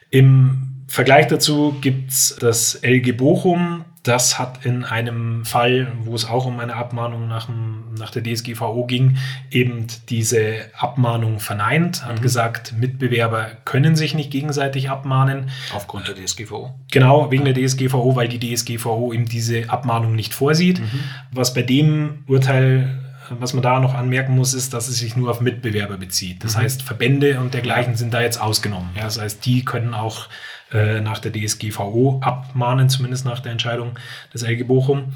Im 0.09 0.83
Vergleich 0.87 1.27
dazu 1.27 1.75
gibt 1.81 2.11
es 2.11 2.37
das 2.39 2.79
LG 2.83 3.17
Bochum, 3.17 3.85
das 4.05 4.37
hat 4.37 4.65
in 4.65 4.83
einem 4.83 5.45
Fall, 5.45 5.91
wo 6.03 6.13
es 6.13 6.25
auch 6.25 6.45
um 6.45 6.59
eine 6.59 6.75
Abmahnung 6.75 7.27
nach, 7.27 7.49
nach 7.97 8.11
der 8.11 8.23
DSGVO 8.23 8.85
ging, 8.85 9.17
eben 9.49 9.87
diese 10.09 10.69
Abmahnung 10.77 11.39
verneint, 11.39 12.05
hat 12.05 12.19
mhm. 12.19 12.21
gesagt, 12.21 12.75
Mitbewerber 12.77 13.47
können 13.65 13.95
sich 13.95 14.13
nicht 14.13 14.29
gegenseitig 14.29 14.91
abmahnen. 14.91 15.49
Aufgrund 15.73 16.07
der 16.07 16.15
DSGVO? 16.15 16.75
Genau, 16.91 17.31
wegen 17.31 17.45
der 17.45 17.55
DSGVO, 17.55 18.15
weil 18.15 18.27
die 18.27 18.39
DSGVO 18.39 19.11
eben 19.11 19.25
diese 19.25 19.71
Abmahnung 19.71 20.15
nicht 20.15 20.35
vorsieht. 20.35 20.79
Mhm. 20.79 20.99
Was 21.31 21.55
bei 21.55 21.63
dem 21.63 22.23
Urteil 22.27 23.04
was 23.29 23.53
man 23.53 23.63
da 23.63 23.79
noch 23.79 23.93
anmerken 23.93 24.35
muss, 24.35 24.53
ist, 24.53 24.73
dass 24.73 24.87
es 24.87 24.97
sich 24.97 25.15
nur 25.15 25.31
auf 25.31 25.41
Mitbewerber 25.41 25.97
bezieht. 25.97 26.43
Das 26.43 26.55
mhm. 26.55 26.61
heißt, 26.61 26.81
Verbände 26.81 27.39
und 27.39 27.53
dergleichen 27.53 27.95
sind 27.95 28.13
da 28.13 28.21
jetzt 28.21 28.39
ausgenommen. 28.39 28.89
Ja, 28.95 29.03
das 29.03 29.19
heißt, 29.19 29.45
die 29.45 29.65
können 29.65 29.93
auch 29.93 30.27
äh, 30.71 30.99
nach 31.01 31.19
der 31.19 31.31
DSGVO 31.31 32.19
abmahnen, 32.23 32.89
zumindest 32.89 33.25
nach 33.25 33.39
der 33.39 33.51
Entscheidung 33.51 33.97
des 34.33 34.43
LG 34.43 34.65
Bochum. 34.67 35.13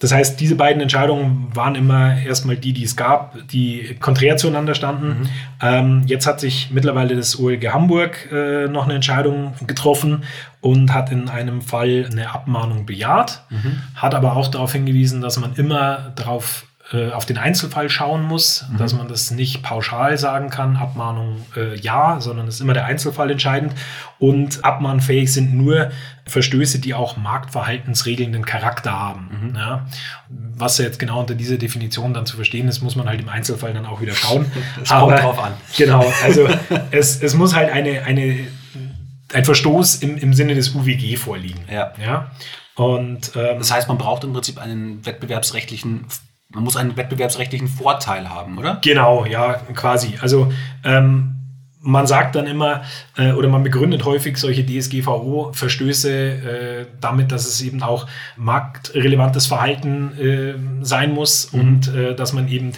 Das 0.00 0.12
heißt, 0.12 0.38
diese 0.38 0.54
beiden 0.54 0.80
Entscheidungen 0.80 1.48
waren 1.54 1.74
immer 1.74 2.16
erstmal 2.18 2.56
die, 2.56 2.72
die 2.72 2.84
es 2.84 2.94
gab, 2.94 3.36
die 3.48 3.96
konträr 3.98 4.36
zueinander 4.36 4.76
standen. 4.76 5.08
Mhm. 5.08 5.28
Ähm, 5.60 6.02
jetzt 6.06 6.26
hat 6.26 6.38
sich 6.38 6.70
mittlerweile 6.70 7.16
das 7.16 7.38
OLG 7.38 7.72
Hamburg 7.72 8.30
äh, 8.30 8.68
noch 8.68 8.84
eine 8.84 8.94
Entscheidung 8.94 9.54
getroffen 9.66 10.22
und 10.60 10.94
hat 10.94 11.10
in 11.10 11.28
einem 11.28 11.62
Fall 11.62 12.08
eine 12.10 12.32
Abmahnung 12.32 12.86
bejaht, 12.86 13.42
mhm. 13.50 13.82
hat 13.96 14.14
aber 14.14 14.36
auch 14.36 14.46
darauf 14.48 14.72
hingewiesen, 14.72 15.20
dass 15.20 15.36
man 15.40 15.56
immer 15.56 16.12
darauf 16.14 16.67
äh, 16.90 17.10
auf 17.10 17.26
den 17.26 17.36
Einzelfall 17.36 17.90
schauen 17.90 18.22
muss, 18.22 18.64
mhm. 18.70 18.78
dass 18.78 18.94
man 18.94 19.08
das 19.08 19.30
nicht 19.30 19.62
pauschal 19.62 20.16
sagen 20.16 20.48
kann, 20.48 20.76
Abmahnung 20.76 21.44
äh, 21.54 21.76
ja, 21.76 22.18
sondern 22.18 22.48
es 22.48 22.54
ist 22.54 22.60
immer 22.62 22.72
der 22.72 22.86
Einzelfall 22.86 23.30
entscheidend. 23.30 23.74
Und 24.18 24.64
abmahnfähig 24.64 25.30
sind 25.30 25.54
nur 25.54 25.90
Verstöße, 26.26 26.78
die 26.78 26.94
auch 26.94 27.18
marktverhaltensregelnden 27.18 28.46
Charakter 28.46 28.92
haben. 28.92 29.50
Mhm. 29.50 29.56
Ja. 29.56 29.86
Was 30.28 30.78
jetzt 30.78 30.98
genau 30.98 31.20
unter 31.20 31.34
dieser 31.34 31.58
Definition 31.58 32.14
dann 32.14 32.24
zu 32.24 32.36
verstehen 32.36 32.68
ist, 32.68 32.80
muss 32.80 32.96
man 32.96 33.06
halt 33.06 33.20
im 33.20 33.28
Einzelfall 33.28 33.74
dann 33.74 33.84
auch 33.84 34.00
wieder 34.00 34.14
schauen. 34.14 34.50
Es 34.82 34.88
kommt 34.88 35.12
Aber, 35.12 35.16
drauf 35.16 35.42
an. 35.42 35.52
Genau, 35.76 36.10
also 36.24 36.48
es, 36.90 37.22
es 37.22 37.34
muss 37.34 37.54
halt 37.54 37.70
eine, 37.70 38.04
eine, 38.04 38.46
ein 39.34 39.44
Verstoß 39.44 39.96
im, 39.96 40.16
im 40.16 40.32
Sinne 40.32 40.54
des 40.54 40.74
UWG 40.74 41.16
vorliegen. 41.16 41.60
Ja. 41.70 41.92
ja? 42.02 42.30
Und, 42.76 43.32
ähm, 43.36 43.58
das 43.58 43.72
heißt, 43.72 43.88
man 43.88 43.98
braucht 43.98 44.24
im 44.24 44.32
Prinzip 44.32 44.58
einen 44.58 45.04
wettbewerbsrechtlichen 45.04 46.06
man 46.50 46.64
muss 46.64 46.76
einen 46.76 46.96
wettbewerbsrechtlichen 46.96 47.68
Vorteil 47.68 48.28
haben, 48.28 48.58
oder? 48.58 48.78
Genau, 48.82 49.26
ja, 49.26 49.54
quasi. 49.74 50.14
Also 50.20 50.52
ähm, 50.82 51.34
man 51.80 52.06
sagt 52.06 52.34
dann 52.34 52.46
immer 52.46 52.82
äh, 53.16 53.32
oder 53.32 53.48
man 53.48 53.62
begründet 53.62 54.04
häufig 54.04 54.36
solche 54.38 54.64
DSGVO-Verstöße 54.64 56.10
äh, 56.10 56.86
damit, 57.00 57.32
dass 57.32 57.46
es 57.46 57.60
eben 57.60 57.82
auch 57.82 58.06
marktrelevantes 58.36 59.46
Verhalten 59.46 60.12
äh, 60.18 60.84
sein 60.84 61.12
muss 61.12 61.52
mhm. 61.52 61.60
und 61.60 61.94
äh, 61.94 62.14
dass 62.14 62.32
man 62.32 62.48
eben 62.48 62.72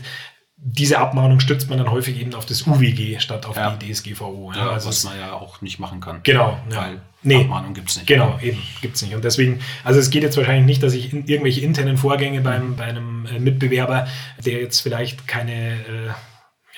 diese 0.62 0.98
Abmahnung 0.98 1.40
stützt 1.40 1.70
man 1.70 1.78
dann 1.78 1.90
häufig 1.90 2.20
eben 2.20 2.34
auf 2.34 2.44
das 2.44 2.66
UWG 2.66 3.18
statt 3.18 3.46
auf 3.46 3.56
ja. 3.56 3.76
die 3.76 3.92
DSGVO. 3.92 4.52
Ja, 4.54 4.70
also 4.70 4.88
was 4.88 5.04
man 5.04 5.18
ja 5.18 5.32
auch 5.32 5.62
nicht 5.62 5.78
machen 5.78 6.00
kann. 6.00 6.20
Genau. 6.22 6.58
Weil 6.68 7.00
nee, 7.22 7.40
Abmahnung 7.40 7.72
gibt 7.72 7.88
es 7.88 7.96
nicht. 7.96 8.06
Genau, 8.06 8.38
eben, 8.42 8.58
gibt 8.82 8.96
es 8.96 9.02
nicht. 9.02 9.14
Und 9.14 9.24
deswegen, 9.24 9.60
also 9.84 9.98
es 9.98 10.10
geht 10.10 10.22
jetzt 10.22 10.36
wahrscheinlich 10.36 10.66
nicht, 10.66 10.82
dass 10.82 10.92
ich 10.92 11.12
in 11.12 11.26
irgendwelche 11.26 11.62
internen 11.62 11.96
Vorgänge 11.96 12.42
beim, 12.42 12.76
bei 12.76 12.84
einem 12.84 13.26
äh, 13.26 13.38
Mitbewerber, 13.38 14.06
der 14.44 14.60
jetzt 14.60 14.80
vielleicht 14.80 15.26
keine 15.26 15.72
äh, 15.72 16.10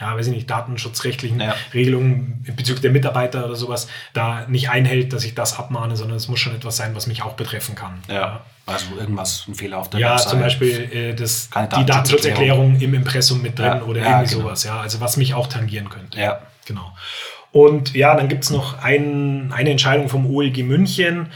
ja, 0.03 0.17
weiß 0.17 0.27
ich 0.27 0.35
nicht, 0.35 0.51
datenschutzrechtlichen 0.51 1.41
ja. 1.41 1.55
Regelungen 1.73 2.45
bezüglich 2.57 2.83
der 2.83 2.91
Mitarbeiter 2.91 3.45
oder 3.45 3.55
sowas 3.55 3.87
da 4.13 4.47
nicht 4.49 4.69
einhält, 4.69 5.13
dass 5.13 5.25
ich 5.25 5.35
das 5.35 5.59
abmahne, 5.59 5.97
sondern 5.97 6.17
es 6.17 6.29
muss 6.29 6.41
schon 6.41 6.55
etwas 6.55 6.77
sein, 6.77 6.95
was 6.95 7.07
mich 7.07 7.23
auch 7.23 7.35
betreffen 7.35 7.75
kann. 7.75 8.01
Ja. 8.09 8.45
Also 8.67 8.87
irgendwas, 8.99 9.45
ein 9.49 9.55
Fehler 9.55 9.79
auf 9.79 9.91
der 9.91 10.01
ja, 10.01 10.11
Website. 10.11 10.25
Ja, 10.25 10.31
zum 10.31 10.41
Beispiel 10.41 10.93
äh, 10.93 11.15
das, 11.15 11.51
die 11.51 11.87
Datenschutzerklärung 11.87 12.81
im 12.81 12.95
Impressum 12.95 13.43
mit 13.43 13.59
drin 13.59 13.67
ja, 13.67 13.83
oder 13.83 14.01
irgendwie 14.03 14.35
genau. 14.35 14.43
sowas, 14.45 14.65
ja. 14.65 14.81
Also 14.81 15.01
was 15.01 15.17
mich 15.17 15.35
auch 15.35 15.47
tangieren 15.47 15.89
könnte. 15.89 16.21
Ja. 16.21 16.41
Genau. 16.67 16.93
Und 17.53 17.95
ja, 17.95 18.15
dann 18.17 18.29
gibt 18.29 18.45
es 18.45 18.51
noch 18.51 18.83
ein, 18.83 19.53
eine 19.53 19.71
Entscheidung 19.71 20.09
vom 20.09 20.27
OLG 20.27 20.65
München. 20.65 21.29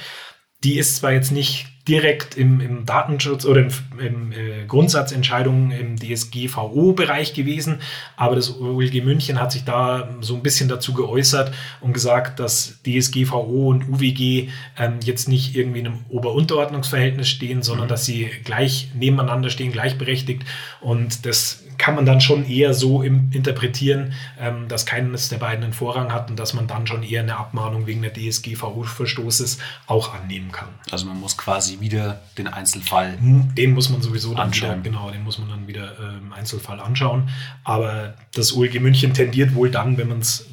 Die 0.65 0.79
ist 0.79 0.97
zwar 0.97 1.13
jetzt 1.13 1.31
nicht 1.31 1.67
direkt 1.89 2.37
im, 2.37 2.61
im 2.61 2.85
Datenschutz 2.85 3.45
oder 3.45 3.61
im, 3.61 3.69
im 3.99 4.33
äh, 4.33 4.67
Grundsatzentscheidungen 4.67 5.71
im 5.71 5.97
DSGVO-Bereich 5.97 7.35
gewesen, 7.35 7.79
aber 8.17 8.35
das 8.35 8.61
OLG 8.61 9.05
München 9.05 9.41
hat 9.41 9.53
sich 9.53 9.65
da 9.65 10.09
so 10.21 10.35
ein 10.35 10.43
bisschen 10.43 10.69
dazu 10.69 10.93
geäußert 10.95 11.53
und 11.81 11.93
gesagt, 11.93 12.41
dass 12.41 12.83
DSGVO 12.83 13.69
und 13.69 13.89
UWG 13.89 14.49
ähm, 14.79 14.99
jetzt 15.03 15.29
nicht 15.29 15.55
irgendwie 15.55 15.81
in 15.81 15.87
einem 15.87 16.05
Ober-Unterordnungsverhältnis 16.09 17.29
stehen, 17.29 17.63
sondern 17.63 17.87
mhm. 17.87 17.91
dass 17.91 18.05
sie 18.05 18.31
gleich 18.45 18.91
nebeneinander 18.95 19.51
stehen, 19.51 19.71
gleichberechtigt 19.71 20.43
und 20.81 21.25
das 21.25 21.66
kann 21.79 21.95
man 21.95 22.07
dann 22.07 22.21
schon 22.21 22.49
eher 22.49 22.75
so 22.75 23.03
im, 23.03 23.31
interpretieren, 23.33 24.13
ähm, 24.39 24.69
dass 24.69 24.87
keines 24.87 25.29
der 25.29 25.39
beiden 25.39 25.65
einen 25.65 25.73
Vorrang 25.73 26.13
hat 26.13 26.31
und 26.31 26.39
dass 26.39 26.55
man 26.55 26.67
dann 26.67 26.87
schon 26.87 27.03
eher 27.03 27.23
eine 27.23 27.37
Abmahnung 27.37 27.87
wegen 27.87 28.03
der 28.03 28.13
DSGVO-Verstoßes 28.13 29.59
auch 29.87 30.15
annehmen 30.15 30.53
kann. 30.53 30.69
Also 30.91 31.07
man 31.07 31.21
muss 31.21 31.37
quasi 31.37 31.81
wieder 31.81 32.21
den 32.39 32.49
Einzelfall 32.49 33.19
hm, 33.19 33.55
Den 33.55 33.73
muss 33.73 33.89
man 33.91 34.03
sowieso 34.03 34.35
dann 34.35 34.49
anschauen. 34.49 34.85
wieder, 34.85 34.91
genau, 34.91 35.11
den 35.11 35.25
muss 35.25 35.39
man 35.39 35.49
dann 35.49 35.67
wieder 35.67 35.99
im 35.99 36.27
ähm, 36.27 36.33
Einzelfall 36.33 36.81
anschauen. 36.81 37.29
Aber 37.65 38.15
das 38.35 38.55
OLG 38.55 38.81
München 38.81 39.15
tendiert 39.15 39.55
wohl 39.55 39.71
dann, 39.71 39.99
wenn 39.99 40.09
man 40.09 40.21
es 40.21 40.47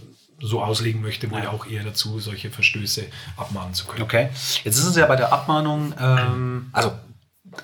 so 0.44 0.62
auslegen 0.62 1.02
möchte, 1.02 1.32
wohl 1.32 1.40
ja. 1.40 1.50
auch 1.52 1.66
eher 1.66 1.84
dazu, 1.84 2.20
solche 2.20 2.50
Verstöße 2.50 3.06
abmahnen 3.38 3.74
zu 3.74 3.86
können. 3.86 4.04
Okay. 4.04 4.28
Jetzt 4.64 4.78
ist 4.78 4.86
es 4.86 4.96
ja 4.98 5.06
bei 5.06 5.16
der 5.16 5.32
Abmahnung, 5.32 5.94
ähm, 6.00 6.68
also 6.74 6.92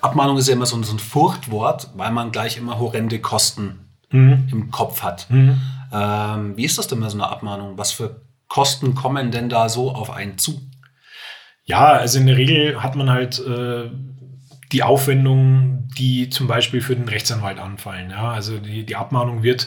Abmahnung 0.00 0.38
ist 0.38 0.48
ja 0.48 0.54
immer 0.54 0.66
so 0.66 0.76
ein, 0.76 0.84
so 0.84 0.94
ein 0.94 0.98
Furchtwort, 0.98 1.90
weil 1.94 2.10
man 2.10 2.32
gleich 2.32 2.56
immer 2.56 2.78
horrende 2.78 3.20
Kosten 3.20 3.90
mhm. 4.10 4.48
im 4.50 4.70
Kopf 4.70 5.02
hat. 5.02 5.28
Mhm. 5.30 5.60
Ähm, 5.92 6.56
wie 6.56 6.64
ist 6.64 6.78
das 6.78 6.86
denn 6.88 7.00
bei 7.00 7.08
so 7.08 7.16
einer 7.16 7.30
Abmahnung? 7.30 7.76
Was 7.78 7.92
für 7.92 8.22
Kosten 8.48 8.94
kommen 8.94 9.30
denn 9.30 9.48
da 9.48 9.68
so 9.68 9.92
auf 9.92 10.10
einen 10.10 10.38
zu? 10.38 10.60
Ja, 11.64 11.86
also 11.92 12.18
in 12.18 12.26
der 12.26 12.36
Regel 12.36 12.82
hat 12.82 12.96
man 12.96 13.10
halt 13.10 13.38
äh, 13.38 13.90
die 14.72 14.82
Aufwendungen, 14.82 15.88
die 15.98 16.30
zum 16.30 16.46
Beispiel 16.46 16.80
für 16.80 16.96
den 16.96 17.08
Rechtsanwalt 17.08 17.58
anfallen. 17.58 18.10
Ja, 18.10 18.30
also 18.30 18.58
die, 18.58 18.86
die 18.86 18.96
Abmahnung 18.96 19.42
wird 19.42 19.66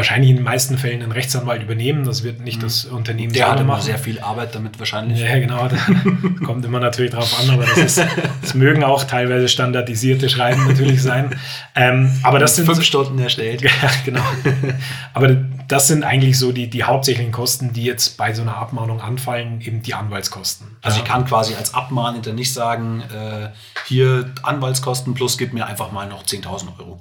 wahrscheinlich 0.00 0.30
in 0.30 0.36
den 0.36 0.44
meisten 0.44 0.78
Fällen 0.78 1.02
ein 1.02 1.12
Rechtsanwalt 1.12 1.62
übernehmen. 1.62 2.04
Das 2.04 2.22
wird 2.22 2.40
nicht 2.40 2.58
mhm. 2.58 2.62
das 2.62 2.86
Unternehmen 2.86 3.34
Der 3.34 3.50
hat 3.50 3.60
immer 3.60 3.74
machen. 3.74 3.82
sehr 3.82 3.98
viel 3.98 4.18
Arbeit 4.20 4.54
damit 4.54 4.78
wahrscheinlich. 4.78 5.20
Ja, 5.20 5.38
genau. 5.38 5.68
kommt 6.44 6.64
immer 6.64 6.80
natürlich 6.80 7.12
drauf 7.12 7.38
an, 7.38 7.50
aber 7.50 7.66
das, 7.66 7.76
ist, 7.78 8.06
das 8.40 8.54
mögen 8.54 8.82
auch 8.82 9.04
teilweise 9.04 9.48
standardisierte 9.48 10.30
Schreiben 10.30 10.66
natürlich 10.66 11.02
sein. 11.02 11.38
Ähm, 11.74 12.18
aber 12.22 12.38
das 12.38 12.56
sind 12.56 12.64
fünf 12.64 12.82
Stunden 12.82 13.18
erstellt. 13.18 13.60
ja, 13.62 13.70
genau. 14.04 14.24
aber 15.12 15.36
das 15.68 15.86
sind 15.86 16.02
eigentlich 16.02 16.38
so 16.38 16.50
die, 16.50 16.70
die 16.70 16.84
hauptsächlichen 16.84 17.32
Kosten, 17.32 17.74
die 17.74 17.84
jetzt 17.84 18.16
bei 18.16 18.32
so 18.32 18.40
einer 18.42 18.56
Abmahnung 18.56 19.02
anfallen, 19.02 19.60
eben 19.60 19.82
die 19.82 19.92
Anwaltskosten. 19.92 20.66
Also 20.80 20.98
ich 20.98 21.04
kann 21.04 21.26
quasi 21.26 21.54
als 21.54 21.74
Abmahnender 21.74 22.32
nicht 22.32 22.54
sagen, 22.54 23.02
äh, 23.14 23.50
hier 23.86 24.32
Anwaltskosten 24.42 25.12
plus 25.12 25.36
gib 25.36 25.52
mir 25.52 25.66
einfach 25.66 25.92
mal 25.92 26.08
noch 26.08 26.24
10.000 26.24 26.78
Euro. 26.78 27.00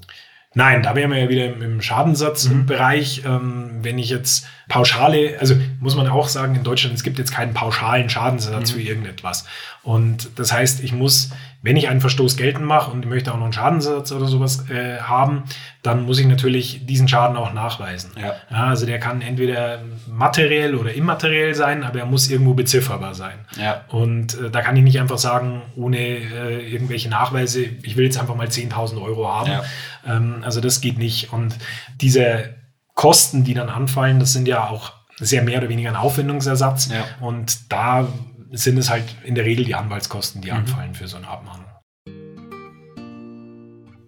Nein, 0.55 0.81
da 0.81 0.95
wären 0.95 1.11
wir 1.11 1.19
ja 1.19 1.29
wieder 1.29 1.45
im 1.45 1.81
Schadensatzbereich. 1.81 3.23
Mhm. 3.23 3.29
Ähm, 3.29 3.69
wenn 3.81 3.99
ich 3.99 4.09
jetzt 4.09 4.47
pauschale, 4.67 5.37
also 5.39 5.55
muss 5.79 5.95
man 5.95 6.07
auch 6.07 6.27
sagen, 6.27 6.55
in 6.55 6.63
Deutschland, 6.63 6.95
es 6.95 7.03
gibt 7.03 7.19
jetzt 7.19 7.31
keinen 7.31 7.53
pauschalen 7.53 8.09
Schadensersatz 8.09 8.71
mhm. 8.71 8.75
für 8.75 8.81
irgendetwas. 8.81 9.45
Und 9.89 10.37
das 10.37 10.53
heißt, 10.53 10.83
ich 10.83 10.93
muss, 10.93 11.31
wenn 11.63 11.75
ich 11.75 11.89
einen 11.89 11.99
Verstoß 11.99 12.37
geltend 12.37 12.63
mache 12.63 12.91
und 12.91 13.07
möchte 13.07 13.33
auch 13.33 13.37
noch 13.37 13.45
einen 13.45 13.53
Schadensersatz 13.53 14.11
oder 14.11 14.27
sowas 14.27 14.69
äh, 14.69 14.99
haben, 14.99 15.45
dann 15.81 16.03
muss 16.03 16.19
ich 16.19 16.27
natürlich 16.27 16.85
diesen 16.85 17.07
Schaden 17.07 17.35
auch 17.35 17.53
nachweisen. 17.53 18.11
Ja. 18.15 18.35
ja. 18.51 18.65
also 18.67 18.85
der 18.85 18.99
kann 18.99 19.23
entweder 19.23 19.79
materiell 20.07 20.75
oder 20.75 20.93
immateriell 20.93 21.55
sein, 21.55 21.83
aber 21.83 21.97
er 21.97 22.05
muss 22.05 22.29
irgendwo 22.29 22.53
bezifferbar 22.53 23.15
sein. 23.15 23.39
Ja. 23.59 23.83
Und 23.87 24.39
äh, 24.39 24.51
da 24.51 24.61
kann 24.61 24.75
ich 24.75 24.83
nicht 24.83 24.99
einfach 24.99 25.17
sagen, 25.17 25.63
ohne 25.75 25.97
äh, 25.97 26.71
irgendwelche 26.71 27.09
Nachweise, 27.09 27.61
ich 27.81 27.97
will 27.97 28.05
jetzt 28.05 28.19
einfach 28.19 28.35
mal 28.35 28.45
10.000 28.45 29.01
Euro 29.01 29.27
haben. 29.27 29.53
Ähm, 30.05 30.43
also 30.45 30.61
das 30.61 30.81
geht 30.81 30.99
nicht. 30.99 31.33
Und 31.33 31.55
diese 31.99 32.53
Kosten, 32.93 33.43
die 33.43 33.55
dann 33.55 33.69
anfallen, 33.69 34.19
das 34.19 34.33
sind 34.33 34.47
ja 34.47 34.69
auch 34.69 34.93
sehr 35.17 35.41
mehr 35.41 35.57
oder 35.57 35.69
weniger 35.69 35.89
ein 35.89 35.95
Aufwendungsersatz. 35.95 36.91
Und 37.21 37.71
da 37.71 38.07
sind 38.51 38.77
es 38.77 38.89
halt 38.89 39.03
in 39.23 39.35
der 39.35 39.45
Regel 39.45 39.65
die 39.65 39.75
Anwaltskosten, 39.75 40.41
die 40.41 40.51
mhm. 40.51 40.57
anfallen 40.57 40.95
für 40.95 41.07
so 41.07 41.17
eine 41.17 41.27
Abmahnung. 41.27 41.65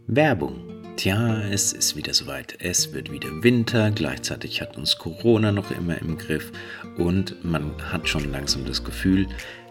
Werbung. 0.07 0.67
Tja, 0.98 1.41
es 1.43 1.71
ist 1.71 1.95
wieder 1.95 2.13
soweit. 2.13 2.57
Es 2.60 2.93
wird 2.93 3.12
wieder 3.12 3.29
Winter, 3.41 3.91
gleichzeitig 3.91 4.62
hat 4.62 4.77
uns 4.77 4.98
Corona 4.98 5.51
noch 5.51 5.71
immer 5.71 5.98
im 6.00 6.17
Griff 6.17 6.51
und 6.98 7.43
man 7.45 7.71
hat 7.91 8.07
schon 8.10 8.29
langsam 8.29 8.65
das 8.65 8.83
Gefühl, 8.83 9.27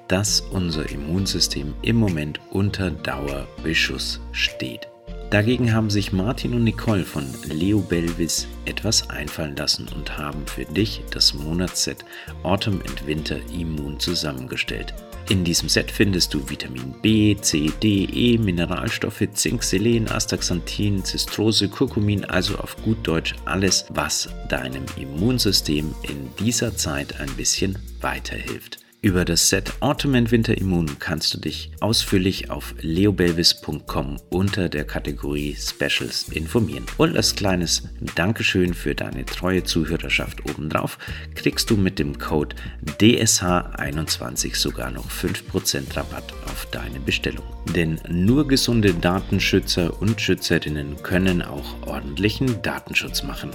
dass 0.08 0.40
unser 0.40 0.90
Immunsystem 0.90 1.74
im 1.82 1.96
Moment 1.96 2.40
unter 2.50 2.90
Dauerbeschuss 2.90 4.18
steht. 4.32 4.88
Dagegen 5.30 5.72
haben 5.72 5.90
sich 5.90 6.12
Martin 6.12 6.54
und 6.54 6.64
Nicole 6.64 7.04
von 7.04 7.24
Leo 7.44 7.78
Belvis 7.78 8.48
etwas 8.64 9.10
einfallen 9.10 9.54
lassen 9.54 9.86
und 9.94 10.18
haben 10.18 10.44
für 10.44 10.64
dich 10.64 11.02
das 11.12 11.34
Monatsset 11.34 12.04
Autumn 12.42 12.80
and 12.88 13.06
Winter 13.06 13.38
Immun 13.56 14.00
zusammengestellt. 14.00 14.92
In 15.28 15.44
diesem 15.44 15.68
Set 15.68 15.92
findest 15.92 16.34
du 16.34 16.50
Vitamin 16.50 16.92
B, 17.00 17.36
C, 17.40 17.70
D, 17.80 18.08
E, 18.12 18.38
Mineralstoffe, 18.38 19.22
Zink, 19.32 19.62
Selen, 19.62 20.08
Astaxanthin, 20.08 21.04
Zistrose, 21.04 21.68
Kurkumin, 21.68 22.24
also 22.24 22.56
auf 22.58 22.74
gut 22.82 23.06
Deutsch 23.06 23.36
alles, 23.44 23.84
was 23.90 24.28
deinem 24.48 24.84
Immunsystem 24.96 25.94
in 26.02 26.28
dieser 26.44 26.76
Zeit 26.76 27.20
ein 27.20 27.30
bisschen 27.36 27.78
weiterhilft. 28.00 28.80
Über 29.02 29.24
das 29.24 29.48
Set 29.48 29.72
Ottoman 29.80 30.30
Winter 30.30 30.58
Immun 30.58 30.98
kannst 30.98 31.32
du 31.32 31.38
dich 31.38 31.70
ausführlich 31.80 32.50
auf 32.50 32.74
leobelvis.com 32.82 34.18
unter 34.28 34.68
der 34.68 34.84
Kategorie 34.84 35.56
Specials 35.58 36.28
informieren. 36.28 36.84
Und 36.98 37.16
als 37.16 37.34
kleines 37.34 37.88
Dankeschön 38.14 38.74
für 38.74 38.94
deine 38.94 39.24
treue 39.24 39.64
Zuhörerschaft 39.64 40.44
obendrauf 40.50 40.98
kriegst 41.34 41.70
du 41.70 41.78
mit 41.78 41.98
dem 41.98 42.18
Code 42.18 42.54
DSH21 42.98 44.54
sogar 44.54 44.90
noch 44.90 45.10
5% 45.10 45.96
Rabatt 45.96 46.34
auf 46.44 46.66
deine 46.70 47.00
Bestellung. 47.00 47.46
Denn 47.74 47.98
nur 48.06 48.46
gesunde 48.46 48.92
Datenschützer 48.92 49.98
und 50.02 50.20
Schützerinnen 50.20 51.02
können 51.02 51.40
auch 51.40 51.86
ordentlichen 51.86 52.60
Datenschutz 52.60 53.22
machen. 53.22 53.50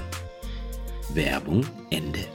Werbung 1.13 1.63
Ende. 1.91 2.25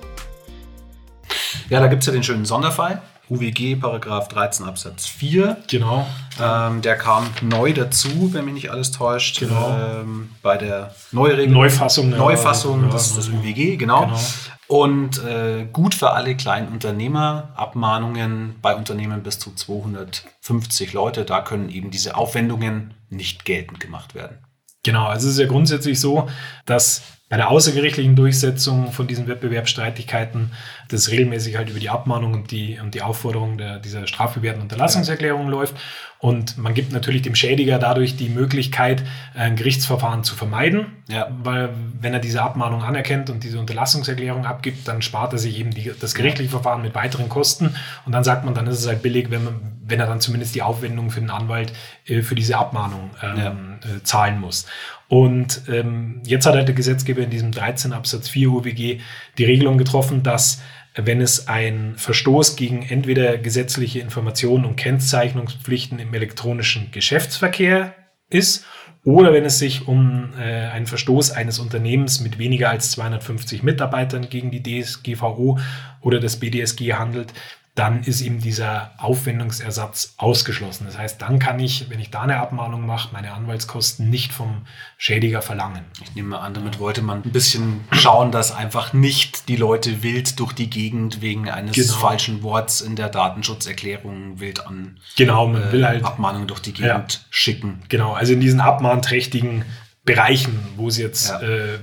Ja, 1.71 1.79
da 1.81 1.87
gibt 1.87 2.03
es 2.03 2.07
ja 2.07 2.12
den 2.12 2.25
schönen 2.25 2.45
Sonderfall. 2.45 3.00
UWG 3.31 3.77
Paragraph 3.77 4.27
13 4.27 4.67
Absatz 4.67 5.07
4. 5.07 5.57
Genau. 5.69 6.05
Ähm, 6.43 6.83
der 6.83 6.97
kam 6.97 7.31
neu 7.43 7.73
dazu, 7.73 8.35
wenn 8.35 8.45
mich 8.45 8.55
nicht 8.55 8.71
alles 8.73 8.91
täuscht. 8.91 9.39
Genau. 9.39 10.00
Ähm, 10.00 10.31
bei 10.43 10.57
der 10.57 10.93
Neuregelung. 11.12 11.62
Neufassung. 11.62 12.11
Neufassung 12.11 12.83
Ja, 12.83 12.89
des, 12.91 13.15
des 13.15 13.29
ja. 13.29 13.35
UWG, 13.35 13.77
genau. 13.77 14.07
Genau. 14.07 14.21
Und 14.67 15.23
äh, 15.25 15.67
gut 15.73 15.95
für 15.95 16.11
alle 16.11 16.37
kleinen 16.37 16.69
Unternehmer, 16.69 17.50
Abmahnungen 17.55 18.57
bei 18.62 18.75
Unternehmen 18.75 19.23
bis 19.23 19.39
zu 19.39 19.55
250 19.55 20.93
Leute, 20.93 21.25
da 21.25 21.41
können 21.41 21.71
eben 21.71 21.93
diese 21.93 22.17
Aufwendungen 22.17 22.95
nicht 23.11 23.45
geltend 23.45 23.79
gemacht 23.79 24.17
werden. 24.17 24.39
Genau, 24.83 25.07
also 25.07 25.29
es 25.29 25.35
ist 25.35 25.41
ja 25.41 25.47
grundsätzlich 25.47 26.00
so, 26.00 26.29
dass 26.67 27.03
bei 27.29 27.37
der 27.37 27.49
außergerichtlichen 27.49 28.17
Durchsetzung 28.17 28.93
von 28.93 29.07
diesen 29.07 29.29
Wettbewerbsstreitigkeiten 29.29 30.53
das 30.93 31.11
regelmäßig 31.11 31.57
halt 31.57 31.71
über 31.71 31.81
die 31.81 31.89
Abmahnung 31.91 32.35
und 32.35 32.51
die, 32.51 32.79
und 32.83 32.95
die 32.95 33.03
Aufforderung 33.03 33.59
der, 33.59 33.79
dieser 33.79 34.07
strafbewährten 34.07 34.63
Unterlassungserklärung 34.63 35.49
läuft. 35.49 35.75
Und 36.19 36.59
man 36.59 36.75
gibt 36.75 36.93
natürlich 36.93 37.23
dem 37.23 37.35
Schädiger 37.35 37.79
dadurch 37.79 38.15
die 38.17 38.29
Möglichkeit, 38.29 39.03
ein 39.35 39.57
Gerichtsverfahren 39.57 40.23
zu 40.23 40.37
vermeiden. 40.37 40.87
Ja. 41.09 41.29
Weil 41.43 41.71
wenn 41.99 42.13
er 42.13 42.21
diese 42.21 42.43
Abmahnung 42.43 42.83
anerkennt 42.83 43.31
und 43.31 43.43
diese 43.43 43.59
Unterlassungserklärung 43.59 44.45
abgibt, 44.45 44.87
dann 44.87 45.01
spart 45.01 45.33
er 45.33 45.39
sich 45.39 45.59
eben 45.59 45.71
die, 45.71 45.91
das 45.99 46.15
gerichtliche 46.15 46.51
Verfahren 46.51 46.83
mit 46.83 46.95
weiteren 46.95 47.31
Kosten. 47.31 47.75
Und 48.05 48.13
dann 48.13 48.23
sagt 48.23 48.45
man, 48.45 48.55
dann 48.55 48.67
ist 48.67 48.81
es 48.81 48.87
halt 48.87 49.01
billig, 49.01 49.31
wenn, 49.31 49.45
man, 49.45 49.55
wenn 49.87 49.99
er 49.99 50.07
dann 50.07 50.21
zumindest 50.21 50.55
die 50.55 50.61
Aufwendung 50.63 51.11
für 51.11 51.21
den 51.21 51.31
Anwalt 51.31 51.73
äh, 52.05 52.21
für 52.21 52.35
diese 52.35 52.59
Abmahnung 52.59 53.11
ähm, 53.23 53.39
Ja. 53.39 53.51
äh, 53.51 54.03
zahlen 54.03 54.39
muss. 54.41 54.67
Und 55.09 55.63
ähm, 55.69 56.21
jetzt 56.25 56.47
hat 56.47 56.55
halt 56.55 56.69
der 56.69 56.75
Gesetzgeber 56.75 57.23
in 57.23 57.31
diesem 57.31 57.51
13 57.51 57.93
Absatz 57.93 58.29
4 58.29 58.51
UWG 58.51 59.01
die 59.39 59.45
Regelung 59.45 59.77
getroffen, 59.79 60.23
dass 60.23 60.57
äh, 60.59 60.61
wenn 60.95 61.21
es 61.21 61.49
ein 61.49 61.95
Verstoß 61.97 62.57
gegen 62.57 62.83
entweder 62.83 63.39
gesetzliche 63.39 64.01
Informationen 64.01 64.65
und 64.65 64.77
Kennzeichnungspflichten 64.77 65.99
im 65.99 66.13
elektronischen 66.15 66.91
Geschäftsverkehr 66.91 67.95
ist 68.29 68.65
oder 69.05 69.33
wenn 69.33 69.45
es 69.45 69.59
sich 69.59 69.89
um 69.89 70.35
äh, 70.39 70.43
einen 70.43 70.87
Verstoß 70.87 71.31
eines 71.31 71.59
Unternehmens 71.59 72.21
mit 72.21 72.39
weniger 72.39 72.69
als 72.69 72.91
250 72.93 73.63
Mitarbeitern 73.63 74.29
gegen 74.29 74.51
die 74.51 74.63
DSGVO 74.63 75.59
oder 76.03 76.21
das 76.21 76.39
BDSG 76.39 76.95
handelt, 76.95 77.33
dann 77.81 78.03
ist 78.03 78.21
eben 78.21 78.41
dieser 78.41 78.91
Aufwendungsersatz 78.99 80.13
ausgeschlossen. 80.19 80.85
Das 80.87 80.99
heißt, 80.99 81.23
dann 81.23 81.39
kann 81.39 81.59
ich, 81.59 81.89
wenn 81.89 81.99
ich 81.99 82.11
da 82.11 82.21
eine 82.21 82.37
Abmahnung 82.37 82.85
mache, 82.85 83.09
meine 83.13 83.33
Anwaltskosten 83.33 84.11
nicht 84.11 84.35
vom 84.35 84.67
Schädiger 84.99 85.41
verlangen. 85.41 85.87
Ich 86.05 86.15
nehme 86.15 86.39
an, 86.41 86.53
damit 86.53 86.79
wollte 86.79 87.01
man 87.01 87.23
ein 87.23 87.33
bisschen 87.33 87.81
schauen, 87.91 88.33
dass 88.33 88.53
einfach 88.53 88.93
nicht 88.93 89.49
die 89.49 89.57
Leute 89.57 90.03
wild 90.03 90.39
durch 90.41 90.53
die 90.53 90.69
Gegend 90.69 91.23
wegen 91.23 91.49
eines 91.49 91.75
Genau. 91.75 91.95
falschen 91.95 92.43
Worts 92.43 92.83
in 92.83 92.97
der 92.97 93.09
Datenschutzerklärung 93.09 94.41
wild 94.41 94.67
an 94.67 94.99
Genau, 95.17 95.47
man 95.49 95.63
äh, 95.63 95.73
will 95.73 95.87
halt 95.87 96.05
Abmahnungen 96.05 96.49
durch 96.49 96.61
die 96.61 96.75
Gegend 96.75 97.25
schicken. 97.31 97.81
Genau, 97.89 98.13
also 98.13 98.35
in 98.35 98.41
diesen 98.41 98.61
abmahnträchtigen 98.61 99.65
Bereichen, 100.05 100.59
wo 100.77 100.89
es 100.89 100.99
jetzt 100.99 101.31
Ja. 101.31 101.41
äh, 101.41 101.79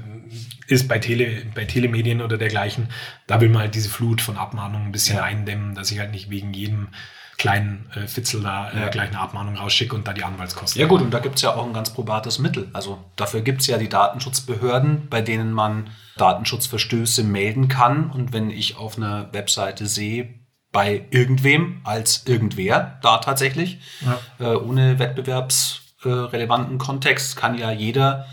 ist 0.67 0.87
bei, 0.87 0.99
Tele, 0.99 1.43
bei 1.55 1.65
Telemedien 1.65 2.21
oder 2.21 2.37
dergleichen, 2.37 2.89
da 3.25 3.39
will 3.41 3.49
man 3.49 3.61
halt 3.63 3.75
diese 3.75 3.89
Flut 3.89 4.21
von 4.21 4.37
Abmahnungen 4.37 4.87
ein 4.87 4.91
bisschen 4.91 5.17
Ja. 5.17 5.23
eindämmen, 5.23 5.75
dass 5.75 5.91
ich 5.91 5.99
halt 5.99 6.11
nicht 6.11 6.29
wegen 6.29 6.53
jedem 6.53 6.89
kleinen 7.37 7.87
äh, 7.95 8.07
Fitzel 8.07 8.41
da 8.41 8.71
äh, 8.71 8.81
Ja. 8.81 8.87
gleich 8.89 9.09
eine 9.09 9.19
Abmahnung 9.19 9.55
rausschicke 9.57 9.95
und 9.95 10.07
da 10.07 10.13
die 10.13 10.23
Anwaltskosten. 10.23 10.81
Ja 10.81 10.87
gut, 10.87 11.01
und 11.01 11.11
da 11.11 11.19
gibt 11.19 11.35
es 11.35 11.43
ja 11.43 11.53
auch 11.55 11.65
ein 11.65 11.73
ganz 11.73 11.91
probates 11.93 12.39
Mittel. 12.39 12.67
Also 12.73 12.97
dafür 13.15 13.41
gibt 13.41 13.61
es 13.61 13.67
ja 13.67 13.77
die 13.77 13.89
Datenschutzbehörden, 13.89 15.07
bei 15.09 15.21
denen 15.21 15.53
man 15.53 15.89
Datenschutzverstöße 16.17 17.23
melden 17.23 17.67
kann. 17.67 18.09
Und 18.09 18.33
wenn 18.33 18.49
ich 18.49 18.75
auf 18.77 18.97
einer 18.97 19.31
Webseite 19.33 19.85
sehe, 19.85 20.33
bei 20.71 21.05
irgendwem 21.11 21.79
als 21.85 22.25
irgendwer 22.27 22.99
da 23.03 23.19
tatsächlich, 23.19 23.79
äh, 24.39 24.43
ohne 24.45 24.99
wettbewerbsrelevanten 24.99 26.77
Kontext, 26.77 27.35
kann 27.37 27.57
ja 27.57 27.71
jeder 27.71 28.25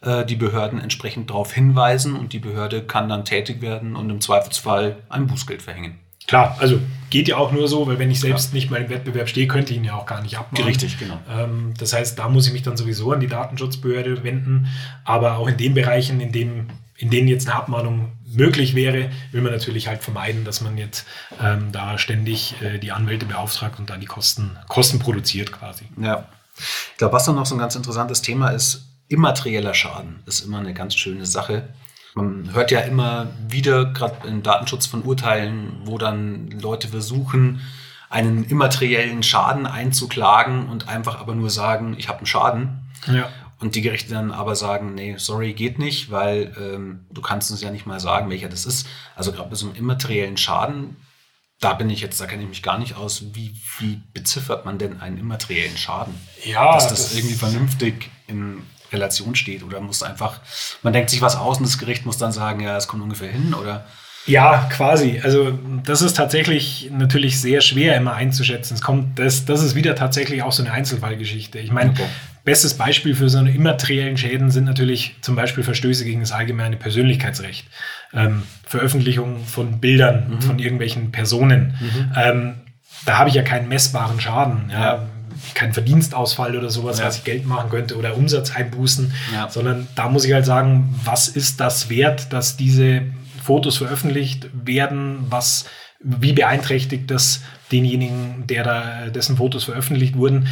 äh, 0.00 0.24
die 0.24 0.36
Behörden 0.36 0.80
entsprechend 0.80 1.30
darauf 1.30 1.52
hinweisen 1.52 2.16
und 2.16 2.32
die 2.32 2.38
Behörde 2.38 2.82
kann 2.82 3.08
dann 3.08 3.24
tätig 3.24 3.60
werden 3.60 3.96
und 3.96 4.10
im 4.10 4.20
Zweifelsfall 4.20 4.96
ein 5.08 5.26
Bußgeld 5.26 5.62
verhängen. 5.62 5.98
Klar, 6.28 6.56
also 6.60 6.78
geht 7.08 7.26
ja 7.26 7.38
auch 7.38 7.52
nur 7.52 7.68
so, 7.68 7.86
weil 7.86 7.98
wenn 7.98 8.10
ich 8.10 8.20
selbst 8.20 8.52
nicht 8.52 8.70
mal 8.70 8.82
im 8.82 8.90
Wettbewerb 8.90 9.30
stehe, 9.30 9.48
könnte 9.48 9.72
ich 9.72 9.78
ihn 9.78 9.84
ja 9.84 9.94
auch 9.94 10.04
gar 10.04 10.20
nicht 10.20 10.36
abmahnen. 10.36 10.68
Richtig, 10.68 10.98
genau. 10.98 11.18
Ähm, 11.30 11.72
das 11.78 11.94
heißt, 11.94 12.18
da 12.18 12.28
muss 12.28 12.46
ich 12.46 12.52
mich 12.52 12.62
dann 12.62 12.76
sowieso 12.76 13.12
an 13.12 13.20
die 13.20 13.28
Datenschutzbehörde 13.28 14.22
wenden. 14.22 14.68
Aber 15.04 15.38
auch 15.38 15.48
in 15.48 15.56
den 15.56 15.72
Bereichen, 15.72 16.20
in, 16.20 16.30
dem, 16.30 16.68
in 16.96 17.08
denen 17.08 17.28
jetzt 17.28 17.48
eine 17.48 17.56
Abmahnung 17.56 18.12
möglich 18.26 18.74
wäre, 18.74 19.10
will 19.32 19.40
man 19.40 19.52
natürlich 19.52 19.88
halt 19.88 20.02
vermeiden, 20.02 20.44
dass 20.44 20.60
man 20.60 20.76
jetzt 20.76 21.06
ähm, 21.42 21.72
da 21.72 21.96
ständig 21.96 22.60
äh, 22.60 22.78
die 22.78 22.92
Anwälte 22.92 23.24
beauftragt 23.24 23.78
und 23.78 23.88
da 23.88 23.96
die 23.96 24.06
Kosten, 24.06 24.58
Kosten 24.68 24.98
produziert 24.98 25.50
quasi. 25.50 25.84
Ja. 25.98 26.28
Ich 26.58 26.98
glaube, 26.98 27.14
was 27.14 27.24
dann 27.24 27.36
noch 27.36 27.46
so 27.46 27.54
ein 27.54 27.58
ganz 27.58 27.74
interessantes 27.74 28.20
Thema 28.20 28.50
ist, 28.50 28.87
immaterieller 29.08 29.74
Schaden 29.74 30.20
ist 30.26 30.40
immer 30.40 30.58
eine 30.58 30.74
ganz 30.74 30.94
schöne 30.94 31.26
Sache. 31.26 31.68
Man 32.14 32.52
hört 32.52 32.70
ja 32.70 32.80
immer 32.80 33.28
wieder, 33.48 33.86
gerade 33.86 34.26
im 34.28 34.42
Datenschutz 34.42 34.86
von 34.86 35.02
Urteilen, 35.02 35.72
wo 35.84 35.98
dann 35.98 36.50
Leute 36.50 36.88
versuchen, 36.88 37.60
einen 38.10 38.44
immateriellen 38.44 39.22
Schaden 39.22 39.66
einzuklagen 39.66 40.68
und 40.68 40.88
einfach 40.88 41.20
aber 41.20 41.34
nur 41.34 41.50
sagen, 41.50 41.94
ich 41.98 42.08
habe 42.08 42.18
einen 42.18 42.26
Schaden. 42.26 42.80
Ja. 43.06 43.28
Und 43.60 43.74
die 43.74 43.82
Gerichte 43.82 44.14
dann 44.14 44.30
aber 44.30 44.54
sagen, 44.54 44.94
nee, 44.94 45.16
sorry, 45.18 45.52
geht 45.52 45.78
nicht, 45.78 46.10
weil 46.10 46.54
ähm, 46.58 47.06
du 47.10 47.20
kannst 47.20 47.50
uns 47.50 47.60
ja 47.60 47.70
nicht 47.70 47.86
mal 47.86 47.98
sagen, 48.00 48.30
welcher 48.30 48.48
das 48.48 48.66
ist. 48.66 48.86
Also 49.16 49.32
gerade 49.32 49.50
bei 49.50 49.56
so 49.56 49.66
einem 49.66 49.74
immateriellen 49.76 50.36
Schaden, 50.36 50.96
da 51.60 51.74
bin 51.74 51.90
ich 51.90 52.00
jetzt, 52.00 52.20
da 52.20 52.26
kenne 52.26 52.44
ich 52.44 52.48
mich 52.48 52.62
gar 52.62 52.78
nicht 52.78 52.94
aus. 52.96 53.24
Wie, 53.34 53.54
wie 53.80 54.00
beziffert 54.14 54.64
man 54.64 54.78
denn 54.78 55.00
einen 55.00 55.18
immateriellen 55.18 55.76
Schaden? 55.76 56.14
Ja, 56.44 56.72
Dass 56.74 56.88
das, 56.88 57.02
das- 57.08 57.16
irgendwie 57.16 57.34
vernünftig 57.34 58.10
in 58.28 58.62
Relation 58.92 59.34
steht 59.34 59.62
oder 59.62 59.80
muss 59.80 60.02
einfach, 60.02 60.40
man 60.82 60.92
denkt 60.92 61.10
sich 61.10 61.20
was 61.22 61.36
aus 61.36 61.58
und 61.58 61.66
das 61.66 61.78
Gericht 61.78 62.06
muss 62.06 62.18
dann 62.18 62.32
sagen, 62.32 62.60
ja, 62.60 62.76
es 62.76 62.88
kommt 62.88 63.02
ungefähr 63.02 63.30
hin 63.30 63.54
oder 63.54 63.84
Ja, 64.26 64.68
quasi. 64.70 65.20
Also 65.22 65.58
das 65.84 66.02
ist 66.02 66.16
tatsächlich 66.16 66.90
natürlich 66.92 67.40
sehr 67.40 67.60
schwer 67.60 67.96
immer 67.96 68.14
einzuschätzen. 68.14 68.74
Es 68.74 68.82
kommt, 68.82 69.18
das, 69.18 69.44
das 69.46 69.62
ist 69.62 69.74
wieder 69.74 69.94
tatsächlich 69.94 70.42
auch 70.42 70.52
so 70.52 70.62
eine 70.62 70.72
Einzelfallgeschichte. 70.72 71.58
Ich 71.58 71.70
meine, 71.72 71.90
Okay. 71.92 72.04
bestes 72.44 72.74
Beispiel 72.74 73.14
für 73.14 73.28
so 73.30 73.38
eine 73.38 73.50
immateriellen 73.50 74.16
Schäden 74.18 74.50
sind 74.50 74.64
natürlich 74.64 75.16
zum 75.22 75.34
Beispiel 75.34 75.64
Verstöße 75.64 76.04
gegen 76.04 76.20
das 76.20 76.32
allgemeine 76.32 76.76
Persönlichkeitsrecht. 76.76 77.66
Ähm, 78.12 78.42
Veröffentlichung 78.66 79.44
von 79.46 79.80
Bildern 79.80 80.40
von 80.40 80.58
irgendwelchen 80.58 81.10
Personen. 81.10 81.74
Ähm, 82.16 82.54
da 83.06 83.16
habe 83.18 83.28
ich 83.30 83.34
ja 83.34 83.42
keinen 83.42 83.68
messbaren 83.68 84.20
Schaden. 84.20 84.70
Ja. 84.70 84.80
Ja. 84.80 85.06
Kein 85.54 85.72
Verdienstausfall 85.72 86.56
oder 86.56 86.70
sowas, 86.70 86.98
Ja. 86.98 87.06
was 87.06 87.16
ich 87.18 87.24
Geld 87.24 87.46
machen 87.46 87.70
könnte 87.70 87.96
oder 87.96 88.16
Umsatzeinbußen, 88.16 89.12
Ja. 89.34 89.48
sondern 89.50 89.88
da 89.94 90.08
muss 90.08 90.24
ich 90.24 90.32
halt 90.32 90.46
sagen, 90.46 90.94
was 91.04 91.28
ist 91.28 91.60
das 91.60 91.88
wert, 91.90 92.32
dass 92.32 92.56
diese 92.56 93.02
Fotos 93.42 93.78
veröffentlicht 93.78 94.48
werden, 94.52 95.26
was, 95.30 95.64
wie 96.00 96.32
beeinträchtigt 96.32 97.10
das 97.10 97.42
denjenigen, 97.72 98.46
der 98.46 98.64
da, 98.64 99.08
dessen 99.08 99.36
Fotos 99.36 99.64
veröffentlicht 99.64 100.16
wurden. 100.16 100.48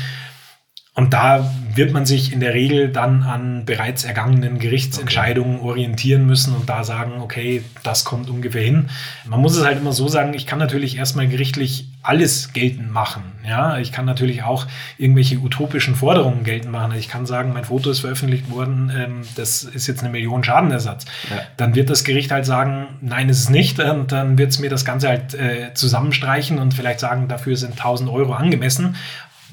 Und 0.95 1.13
da 1.13 1.53
wird 1.75 1.93
man 1.93 2.07
sich 2.07 2.33
in 2.33 2.41
der 2.41 2.55
Regel 2.55 2.89
dann 2.91 3.23
an 3.23 3.67
bereits 3.67 4.05
ergangenen 4.05 4.59
Gerichtsentscheidungen 4.59 5.61
orientieren 5.61 6.25
müssen 6.25 6.55
und 6.57 6.71
da 6.71 6.85
sagen, 6.85 7.21
okay, 7.21 7.63
das 7.83 8.07
kommt 8.07 8.31
ungefähr 8.31 8.63
hin. 8.63 8.89
Man 9.27 9.43
muss 9.43 9.57
es 9.59 9.65
halt 9.65 9.79
immer 9.79 9.93
so 9.93 10.09
sagen, 10.09 10.33
ich 10.33 10.47
kann 10.47 10.59
natürlich 10.59 10.97
erstmal 10.97 11.29
gerichtlich 11.29 11.89
alles 12.07 12.53
geltend 12.53 12.93
machen. 12.93 13.23
Ja, 13.47 13.79
ich 13.79 13.93
kann 13.93 14.05
natürlich 14.05 14.43
auch 14.43 14.67
irgendwelche 14.97 15.39
utopischen 15.39 15.95
Forderungen 15.95 16.45
geltend 16.45 16.73
machen. 16.73 16.93
Ich 16.97 17.09
kann 17.09 17.27
sagen, 17.27 17.53
mein 17.53 17.65
Foto 17.65 17.91
ist 17.91 18.01
veröffentlicht 18.01 18.51
worden, 18.51 18.93
ähm, 18.97 19.23
das 19.35 19.65
ist 19.65 19.87
jetzt 19.87 20.03
eine 20.03 20.11
Million 20.11 20.45
Schadenersatz. 20.45 21.05
Ja. 21.29 21.43
Dann 21.57 21.75
wird 21.75 21.91
das 21.91 22.05
Gericht 22.05 22.31
halt 22.31 22.47
sagen, 22.47 22.87
nein, 23.01 23.29
ist 23.29 23.41
es 23.41 23.51
nicht. 23.51 23.81
Und 23.81 24.13
dann 24.13 24.39
wird 24.39 24.51
es 24.51 24.59
mir 24.59 24.71
das 24.71 24.85
Ganze 24.85 25.09
halt 25.09 25.35
äh, 25.35 25.75
zusammenstreichen 25.75 26.59
und 26.59 26.75
vielleicht 26.75 27.01
sagen, 27.01 27.29
dafür 27.29 27.57
sind 27.57 27.73
1000 27.73 28.09
Euro 28.11 28.35
angemessen. 28.35 28.97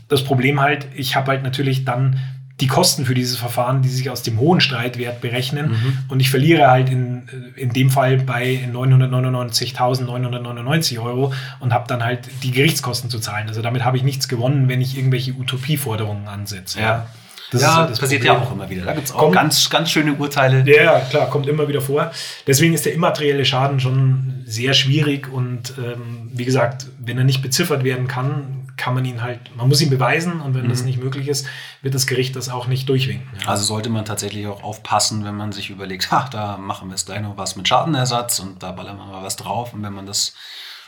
Das 0.07 0.23
Problem 0.23 0.61
halt, 0.61 0.87
ich 0.93 1.15
habe 1.15 1.31
halt 1.31 1.43
natürlich 1.43 1.85
dann 1.85 2.19
die 2.63 2.67
Kosten 2.67 3.05
für 3.05 3.13
dieses 3.13 3.35
Verfahren, 3.35 3.81
die 3.81 3.89
sich 3.89 4.09
aus 4.09 4.23
dem 4.23 4.39
hohen 4.39 4.61
Streitwert 4.61 5.19
berechnen. 5.19 5.71
Mhm. 5.71 5.97
Und 6.07 6.21
ich 6.21 6.29
verliere 6.29 6.71
halt 6.71 6.89
in, 6.89 7.23
in 7.57 7.73
dem 7.73 7.89
Fall 7.89 8.19
bei 8.19 8.61
999.999 8.71 11.03
Euro 11.03 11.33
und 11.59 11.73
habe 11.73 11.89
dann 11.89 12.05
halt 12.05 12.21
die 12.41 12.51
Gerichtskosten 12.51 13.09
zu 13.09 13.19
zahlen. 13.19 13.49
Also 13.49 13.61
damit 13.61 13.83
habe 13.83 13.97
ich 13.97 14.03
nichts 14.03 14.29
gewonnen, 14.29 14.69
wenn 14.69 14.79
ich 14.79 14.97
irgendwelche 14.97 15.33
Utopieforderungen 15.33 16.29
ansetze. 16.29 16.79
Ja. 16.79 17.07
Das 17.51 17.61
ja, 17.61 17.85
das 17.85 17.99
passiert 17.99 18.21
Problem. 18.21 18.41
ja 18.41 18.47
auch 18.47 18.53
immer 18.53 18.69
wieder. 18.69 18.85
Da 18.85 18.93
gibt 18.93 19.07
es 19.07 19.13
auch 19.13 19.19
kommt, 19.19 19.35
ganz, 19.35 19.69
ganz 19.69 19.91
schöne 19.91 20.13
Urteile. 20.13 20.63
Ja, 20.65 21.01
klar, 21.01 21.29
kommt 21.29 21.47
immer 21.47 21.67
wieder 21.67 21.81
vor. 21.81 22.13
Deswegen 22.47 22.73
ist 22.73 22.85
der 22.85 22.93
immaterielle 22.93 23.43
Schaden 23.43 23.81
schon 23.81 24.43
sehr 24.45 24.73
schwierig 24.73 25.27
und 25.31 25.73
ähm, 25.77 26.31
wie 26.33 26.45
gesagt, 26.45 26.85
wenn 26.97 27.17
er 27.17 27.25
nicht 27.25 27.41
beziffert 27.41 27.83
werden 27.83 28.07
kann, 28.07 28.62
kann 28.77 28.93
man 28.93 29.05
ihn 29.05 29.21
halt, 29.21 29.55
man 29.55 29.67
muss 29.67 29.81
ihn 29.81 29.89
beweisen 29.89 30.41
und 30.41 30.53
wenn 30.53 30.65
mhm. 30.65 30.69
das 30.69 30.83
nicht 30.83 31.01
möglich 31.01 31.27
ist, 31.27 31.47
wird 31.81 31.93
das 31.93 32.07
Gericht 32.07 32.35
das 32.35 32.49
auch 32.49 32.67
nicht 32.67 32.89
durchwinken. 32.89 33.27
Ja. 33.41 33.49
Also 33.49 33.63
sollte 33.63 33.89
man 33.89 34.05
tatsächlich 34.05 34.47
auch 34.47 34.63
aufpassen, 34.63 35.23
wenn 35.25 35.35
man 35.35 35.51
sich 35.51 35.69
überlegt, 35.69 36.07
ach, 36.11 36.29
da 36.29 36.57
machen 36.57 36.89
wir 36.89 36.93
jetzt 36.93 37.05
gleich 37.05 37.21
noch 37.21 37.37
was 37.37 37.55
mit 37.55 37.67
Schadenersatz 37.67 38.39
und 38.39 38.63
da 38.63 38.71
ballern 38.71 38.97
wir 38.97 39.05
mal 39.05 39.23
was 39.23 39.35
drauf 39.35 39.73
und 39.73 39.83
wenn 39.83 39.93
man 39.93 40.05
das 40.05 40.33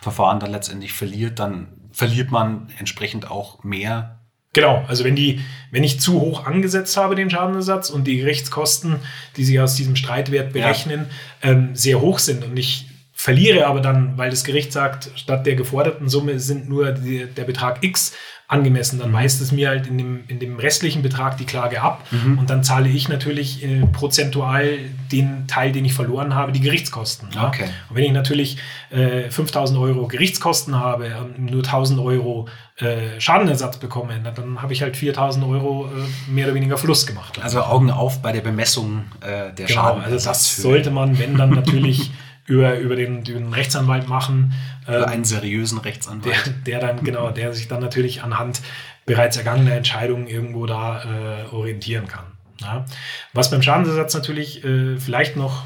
Verfahren 0.02 0.40
dann 0.40 0.52
letztendlich 0.52 0.94
verliert, 0.94 1.40
dann 1.40 1.68
verliert 1.92 2.32
man 2.32 2.68
entsprechend 2.78 3.30
auch 3.30 3.64
mehr 3.64 4.20
Genau, 4.56 4.86
also 4.88 5.04
wenn 5.04 5.18
die, 5.18 5.42
wenn 5.72 5.84
ich 5.84 6.00
zu 6.00 6.22
hoch 6.22 6.46
angesetzt 6.46 6.96
habe, 6.96 7.16
den 7.16 7.30
Schadenersatz 7.30 7.90
und 7.90 8.08
die 8.08 8.16
Gerichtskosten, 8.16 9.02
die 9.36 9.44
sie 9.44 9.60
aus 9.60 9.76
diesem 9.76 9.98
Streitwert 9.98 10.54
berechnen, 10.54 11.08
ja. 11.44 11.50
ähm, 11.50 11.76
sehr 11.76 12.00
hoch 12.00 12.20
sind 12.20 12.46
und 12.46 12.56
ich 12.56 12.88
verliere 13.18 13.66
aber 13.66 13.80
dann, 13.80 14.18
weil 14.18 14.30
das 14.30 14.44
Gericht 14.44 14.74
sagt, 14.74 15.10
statt 15.16 15.46
der 15.46 15.56
geforderten 15.56 16.10
Summe 16.10 16.40
sind 16.40 16.68
nur 16.68 16.92
die, 16.92 17.26
der 17.26 17.46
Betrag 17.46 17.82
X 17.82 18.14
angemessen, 18.48 19.00
dann 19.00 19.12
weist 19.12 19.42
es 19.42 19.52
mir 19.52 19.70
halt 19.70 19.88
in 19.88 19.98
dem, 19.98 20.24
in 20.28 20.38
dem 20.38 20.60
restlichen 20.60 21.02
Betrag 21.02 21.38
die 21.38 21.46
Klage 21.46 21.82
ab 21.82 22.06
mhm. 22.12 22.38
und 22.38 22.50
dann 22.52 22.64
zahle 22.64 22.90
ich 22.90 23.10
natürlich 23.10 23.64
äh, 23.64 23.88
prozentual 23.88 24.78
den 25.12 25.48
Teil, 25.48 25.72
den 25.72 25.84
ich 25.86 25.94
verloren 25.94 26.36
habe, 26.36 26.52
die 26.52 26.60
Gerichtskosten. 26.60 27.30
Ja? 27.34 27.48
Okay. 27.48 27.66
Und 27.90 27.96
wenn 27.96 28.04
ich 28.04 28.12
natürlich 28.12 28.58
äh, 28.92 29.32
5000 29.32 29.80
Euro 29.80 30.08
Gerichtskosten 30.08 30.78
habe 30.78 31.10
und 31.18 31.50
nur 31.50 31.64
1000 31.64 32.00
Euro 32.00 32.48
äh, 32.78 33.20
Schadenersatz 33.20 33.78
bekomme, 33.78 34.20
dann 34.36 34.62
habe 34.62 34.74
ich 34.74 34.84
halt 34.84 34.98
4000 34.98 35.44
Euro 35.46 35.88
äh, 35.88 36.32
mehr 36.32 36.46
oder 36.46 36.56
weniger 36.56 36.78
Fluss 36.78 37.08
gemacht. 37.08 37.40
Also 37.42 37.62
Augen 37.62 37.90
auf 37.90 38.22
bei 38.22 38.32
der 38.32 38.42
Bemessung 38.42 39.06
äh, 39.22 39.54
der 39.54 39.66
genau, 39.66 39.82
Schaden. 39.82 40.04
Also 40.04 40.24
das 40.24 40.58
sollte 40.58 40.92
man, 40.92 41.18
wenn 41.18 41.36
dann 41.36 41.50
natürlich 41.50 42.12
über, 42.46 42.78
über 42.80 42.96
den, 42.96 43.24
den 43.24 43.54
Rechtsanwalt 43.54 44.08
machen. 44.08 44.54
Ähm, 44.88 45.04
einen 45.06 45.26
seriösen 45.26 45.80
Rechtsanwalt. 45.80 46.46
Der, 46.66 46.80
der 46.80 46.80
dann, 46.80 47.04
genau, 47.04 47.32
der 47.32 47.54
sich 47.54 47.68
dann 47.68 47.82
natürlich 47.82 48.24
anhand 48.24 48.62
bereits 49.06 49.38
ergangener 49.38 49.74
Entscheidungen 49.74 50.28
irgendwo 50.28 50.66
da 50.66 51.04
äh, 51.04 51.54
orientieren 51.54 52.08
kann. 52.08 52.26
Ja. 52.62 52.86
Was 53.34 53.52
beim 53.52 53.62
Schadensersatz 53.62 54.14
natürlich 54.14 54.64
äh, 54.64 54.98
vielleicht 54.98 55.36
noch 55.36 55.66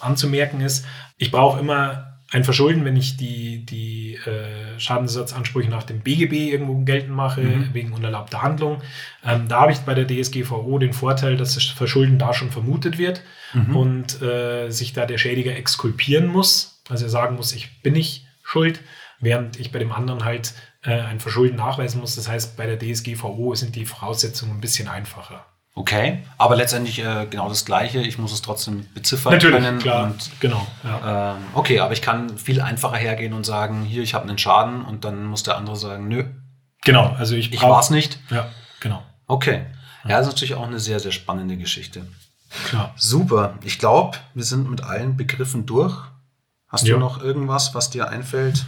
anzumerken 0.00 0.60
ist, 0.60 0.84
ich 1.16 1.30
brauche 1.30 1.58
immer 1.58 2.15
ein 2.32 2.42
Verschulden, 2.42 2.84
wenn 2.84 2.96
ich 2.96 3.16
die, 3.16 3.64
die 3.64 4.16
äh, 4.16 4.78
Schadensersatzansprüche 4.78 5.70
nach 5.70 5.84
dem 5.84 6.00
BGB 6.00 6.50
irgendwo 6.50 6.74
geltend 6.84 7.14
mache, 7.14 7.40
mhm. 7.40 7.68
wegen 7.72 7.92
unerlaubter 7.92 8.42
Handlung. 8.42 8.82
Ähm, 9.24 9.46
da 9.48 9.60
habe 9.60 9.72
ich 9.72 9.78
bei 9.80 9.94
der 9.94 10.06
DSGVO 10.06 10.78
den 10.78 10.92
Vorteil, 10.92 11.36
dass 11.36 11.54
das 11.54 11.64
Verschulden 11.64 12.18
da 12.18 12.34
schon 12.34 12.50
vermutet 12.50 12.98
wird 12.98 13.22
mhm. 13.54 13.76
und 13.76 14.22
äh, 14.22 14.70
sich 14.70 14.92
da 14.92 15.06
der 15.06 15.18
Schädiger 15.18 15.56
exkulpieren 15.56 16.26
muss. 16.26 16.82
Also 16.88 17.04
er 17.04 17.10
sagen 17.10 17.36
muss, 17.36 17.52
ich 17.52 17.82
bin 17.82 17.92
nicht 17.92 18.26
schuld, 18.42 18.80
während 19.20 19.60
ich 19.60 19.70
bei 19.70 19.78
dem 19.78 19.92
anderen 19.92 20.24
halt 20.24 20.54
äh, 20.82 21.00
ein 21.00 21.20
Verschulden 21.20 21.56
nachweisen 21.56 22.00
muss. 22.00 22.16
Das 22.16 22.28
heißt, 22.28 22.56
bei 22.56 22.66
der 22.66 22.78
DSGVO 22.78 23.54
sind 23.54 23.76
die 23.76 23.86
Voraussetzungen 23.86 24.56
ein 24.56 24.60
bisschen 24.60 24.88
einfacher. 24.88 25.46
Okay, 25.78 26.22
aber 26.38 26.56
letztendlich 26.56 27.00
äh, 27.00 27.26
genau 27.28 27.50
das 27.50 27.66
Gleiche. 27.66 28.00
Ich 28.00 28.16
muss 28.16 28.32
es 28.32 28.40
trotzdem 28.40 28.86
beziffern 28.94 29.34
Natürlich, 29.34 29.62
können. 29.62 29.78
Klar, 29.78 30.04
und, 30.04 30.30
genau. 30.40 30.66
Ja. 30.82 31.34
Ähm, 31.36 31.42
okay, 31.52 31.80
aber 31.80 31.92
ich 31.92 32.00
kann 32.00 32.38
viel 32.38 32.62
einfacher 32.62 32.96
hergehen 32.96 33.34
und 33.34 33.44
sagen, 33.44 33.82
hier, 33.82 34.02
ich 34.02 34.14
habe 34.14 34.26
einen 34.26 34.38
Schaden 34.38 34.82
und 34.86 35.04
dann 35.04 35.26
muss 35.26 35.42
der 35.42 35.58
andere 35.58 35.76
sagen, 35.76 36.08
nö. 36.08 36.24
Genau, 36.82 37.14
also 37.18 37.34
ich, 37.34 37.52
ich 37.52 37.60
war 37.60 37.78
es 37.78 37.90
nicht. 37.90 38.18
Ja, 38.30 38.48
genau. 38.80 39.02
Okay, 39.26 39.66
ja. 40.04 40.10
ja, 40.10 40.18
das 40.18 40.28
ist 40.28 40.32
natürlich 40.32 40.54
auch 40.54 40.66
eine 40.66 40.80
sehr, 40.80 40.98
sehr 40.98 41.12
spannende 41.12 41.58
Geschichte. 41.58 42.06
Klar. 42.64 42.94
Super. 42.96 43.58
Ich 43.62 43.78
glaube, 43.78 44.16
wir 44.32 44.44
sind 44.44 44.70
mit 44.70 44.82
allen 44.82 45.18
Begriffen 45.18 45.66
durch. 45.66 45.94
Hast 46.68 46.86
ja. 46.86 46.94
du 46.94 47.00
noch 47.00 47.22
irgendwas, 47.22 47.74
was 47.74 47.90
dir 47.90 48.08
einfällt? 48.08 48.64